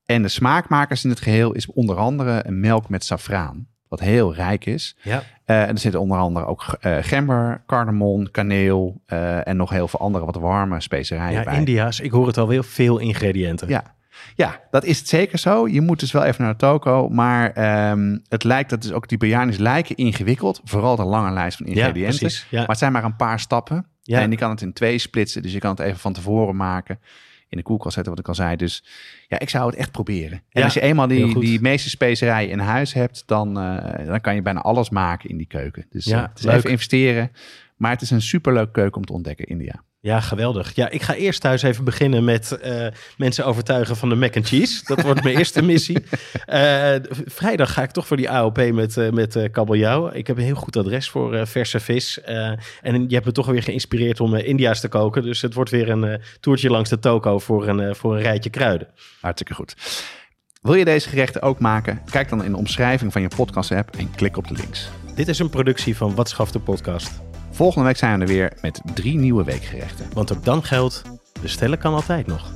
En 0.06 0.22
de 0.22 0.28
smaakmakers 0.28 1.04
in 1.04 1.10
het 1.10 1.20
geheel 1.20 1.52
is 1.52 1.66
onder 1.66 1.96
andere 1.96 2.52
melk 2.52 2.90
met 2.90 3.04
safraan, 3.04 3.68
wat 3.92 4.00
heel 4.00 4.34
rijk 4.34 4.66
is. 4.66 4.96
Ja. 5.02 5.24
Eh, 5.46 5.62
en 5.62 5.70
er 5.70 5.78
zitten 5.78 6.00
onder 6.00 6.18
andere 6.18 6.46
ook 6.46 6.78
eh, 6.80 6.98
gember, 7.02 7.64
cardamom, 7.66 8.32
kaneel 8.32 9.02
eh, 9.06 9.48
en 9.48 9.58
nog 9.58 9.70
heel 9.70 9.88
veel 9.88 10.00
andere 10.00 10.26
wat 10.26 10.36
warme 10.36 10.82
specerijen 10.82 11.38
Ja, 11.40 11.44
bij. 11.44 11.58
India's. 11.58 12.00
Ik 12.00 12.12
hoor 12.12 12.28
het 12.28 12.38
alweer. 12.38 12.64
Veel 12.64 12.98
ingrediënten. 12.98 13.68
Ja. 13.68 13.96
ja, 14.36 14.60
dat 14.70 14.84
is 14.84 14.98
het 15.00 15.08
zeker 15.08 15.40
zo. 15.40 15.68
Je 15.68 15.82
moet 15.82 16.00
dus 16.00 16.12
wel 16.12 16.24
even 16.24 16.44
naar 16.44 16.52
de 16.52 16.58
toko. 16.60 17.10
Maar 17.10 17.52
ehm, 17.52 18.18
het 18.30 18.44
lijkt, 18.44 18.70
dat 18.70 18.84
is 18.84 18.92
ook 18.92 19.08
die 19.08 19.18
biryani's 19.18 19.58
lijken 19.58 19.96
ingewikkeld. 19.96 20.62
Vooral 20.64 20.96
de 20.96 21.04
lange 21.04 21.32
lijst 21.32 21.58
van 21.58 21.66
Ja, 21.66 21.72
ingrediënten. 21.72 22.20
precies. 22.20 22.48
Ja. 22.50 22.60
Maar 22.60 22.68
het 22.68 22.78
zijn 22.78 22.92
maar 22.92 23.04
een 23.04 23.16
paar 23.16 23.40
stappen. 23.40 23.86
Ja. 24.02 24.20
En 24.20 24.32
je 24.32 24.38
kan 24.38 24.50
het 24.50 24.62
in 24.62 24.74
twee 24.74 24.98
splitsen. 24.98 25.42
Dus 25.42 25.54
je 25.54 25.60
kan 25.60 25.72
het 25.72 25.80
even 25.80 26.00
van 26.00 26.14
tevoren 26.14 26.56
maken. 26.56 27.00
In 27.52 27.58
de 27.58 27.64
koelkast 27.64 27.94
zetten, 27.94 28.12
wat 28.12 28.22
ik 28.22 28.28
al 28.28 28.36
zei. 28.36 28.56
Dus 28.56 28.84
ja, 29.28 29.40
ik 29.40 29.50
zou 29.50 29.70
het 29.70 29.76
echt 29.76 29.92
proberen. 29.92 30.32
En 30.32 30.44
Ja, 30.50 30.64
als 30.64 30.74
je 30.74 30.82
eenmaal 30.82 31.08
die, 31.08 31.40
die 31.40 31.62
meeste 31.62 31.90
specerijen 31.90 32.50
in 32.50 32.60
huis 32.60 32.94
hebt, 32.94 33.24
dan, 33.26 33.60
eh, 33.60 34.06
dan 34.06 34.22
kan 34.22 34.36
je 34.36 34.42
bijna 34.42 34.62
alles 34.62 34.90
maken 34.90 35.30
in 35.30 35.38
die 35.38 35.48
keuken. 35.48 35.86
Dus 35.90 36.06
Ja, 36.06 36.24
eh, 36.24 36.30
het 36.30 36.40
is 36.40 36.46
leuk. 36.46 36.56
even 36.56 36.70
investeren. 36.70 37.32
Maar 37.76 37.92
het 37.92 38.02
is 38.02 38.12
een 38.12 38.22
superleuk 38.22 38.72
keuken 38.72 38.98
om 38.98 39.06
te 39.06 39.14
ontdekken, 39.14 39.46
India. 39.46 39.84
Ja, 40.04 40.20
geweldig. 40.20 40.76
Ja, 40.76 40.90
ik 40.90 41.02
ga 41.02 41.14
eerst 41.14 41.42
thuis 41.42 41.62
even 41.62 41.84
beginnen 41.84 42.24
met 42.24 42.52
eh, 42.52 42.88
mensen 43.18 43.46
overtuigen 43.46 43.96
van 43.96 44.10
de 44.10 44.16
mac 44.16 44.36
and 44.36 44.48
cheese. 44.48 44.82
Dat 44.86 45.02
wordt 45.02 45.24
mijn 45.24 45.38
eerste 45.38 45.62
missie. 45.62 45.98
Eh, 46.46 46.96
vrijdag 47.26 47.74
ga 47.74 47.84
ik 47.84 47.92
toch 47.92 48.08
voor 48.08 48.18
die 48.18 48.30
AOP 48.30 48.58
met, 48.72 48.96
uh, 48.96 49.10
met 49.10 49.50
kabeljauw. 49.52 50.10
Ik 50.14 50.28
heb 50.28 50.38
een 50.38 50.44
heel 50.44 50.56
goed 50.56 50.78
adres 50.78 51.10
voor 51.10 51.48
verse 51.48 51.80
vis. 51.80 52.22
en 52.22 53.06
je 53.08 53.14
hebt 53.14 53.26
me 53.26 53.32
toch 53.32 53.46
weer 53.46 53.64
geïnspireerd 53.64 54.20
om 54.20 54.36
India's 54.36 54.80
te 54.80 54.88
koken. 54.88 55.24
Dus 55.24 55.42
het 55.42 55.54
wordt 55.54 55.70
weer 55.70 55.90
een 55.90 56.22
toertje 56.40 56.70
langs 56.70 56.90
de 56.90 57.00
toko 57.00 57.40
voor 57.40 57.68
een, 57.68 57.96
voor 57.96 58.16
een 58.16 58.22
rijtje 58.22 58.50
kruiden. 58.50 58.88
Hartstikke 59.22 59.54
goed. 59.54 59.76
Wil 60.62 60.74
je 60.74 60.86
deze 60.86 61.10
gerechten 61.10 61.42
ook 61.42 61.60
maken? 61.60 62.02
Kijk 62.10 62.30
dan 62.30 62.44
in 62.44 62.52
de 62.52 62.58
omschrijving 62.58 63.12
van 63.12 63.22
je 63.22 63.30
podcast-app 63.36 63.96
en 63.96 64.12
klik 64.12 64.38
op 64.38 64.48
de 64.48 64.54
links. 64.54 64.90
Dit 65.16 65.28
is 65.28 65.40
een 65.40 65.50
productie 65.50 65.98
van 65.98 66.16
Wat 66.16 66.30
Schaft 66.30 66.54
de 66.54 66.60
Podcast. 66.60 67.31
Volgende 67.52 67.88
week 67.88 67.98
zijn 67.98 68.20
we 68.20 68.26
er 68.26 68.32
weer 68.32 68.54
met 68.62 68.82
drie 68.94 69.18
nieuwe 69.18 69.44
weekgerechten. 69.44 70.06
Want 70.14 70.34
ook 70.34 70.44
dan 70.44 70.64
geldt, 70.64 71.02
bestellen 71.42 71.78
kan 71.78 71.94
altijd 71.94 72.28
nog. 72.28 72.52